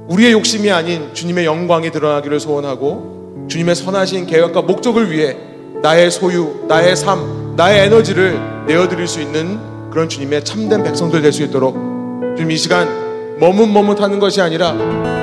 우리의 0.10 0.34
욕심이 0.34 0.72
아닌 0.72 1.14
주님의 1.14 1.46
영광이 1.46 1.92
드러나기를 1.92 2.39
소원하고 2.39 3.46
주님의 3.50 3.76
선하신 3.76 4.26
계획과 4.28 4.64
목적을 4.64 5.12
위해 5.12 5.38
나의 5.82 6.12
소유, 6.12 6.66
나의 6.68 6.96
삶, 6.96 7.56
나의 7.56 7.86
에너지를 7.86 8.66
내어드릴 8.68 9.08
수 9.08 9.22
있는 9.22 9.60
그런 9.89 10.10
주님의 10.10 10.44
참된 10.44 10.84
백성들 10.84 11.22
될 11.22 11.32
수 11.32 11.44
있도록 11.44 11.76
주님 12.36 12.52
이 12.52 12.58
시간 12.58 12.88
머뭇머뭇하는 13.39 14.20
것이 14.20 14.42
아니라 14.42 14.76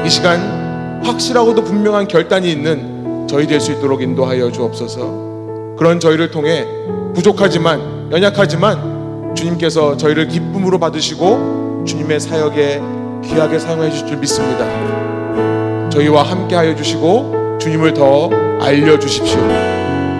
이 0.04 0.10
시간 0.10 1.00
확실하고도 1.04 1.64
분명한 1.64 2.08
결단이 2.08 2.50
있는 2.50 3.26
저희 3.28 3.46
될 3.46 3.60
수 3.60 3.72
있도록 3.72 4.02
인도하여 4.02 4.50
주옵소서. 4.50 5.76
그런 5.78 6.00
저희를 6.00 6.30
통해 6.30 6.66
부족하지만 7.14 8.08
연약하지만 8.10 8.97
주님께서 9.34 9.96
저희를 9.96 10.28
기쁨으로 10.28 10.78
받으시고 10.78 11.84
주님의 11.86 12.20
사역에 12.20 12.80
귀하게 13.24 13.58
사용해 13.58 13.90
주실 13.90 14.06
줄 14.06 14.16
믿습니다. 14.18 14.66
저희와 15.90 16.22
함께 16.22 16.54
하여 16.54 16.74
주시고 16.74 17.58
주님을 17.60 17.94
더 17.94 18.30
알려 18.60 18.98
주십시오. 18.98 19.40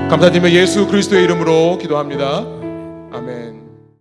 감사드리며 0.09 0.51
예수 0.51 0.87
그리스도의 0.87 1.25
이름으로 1.25 1.79
기도합니다. 1.79 2.45
아멘. 3.13 3.58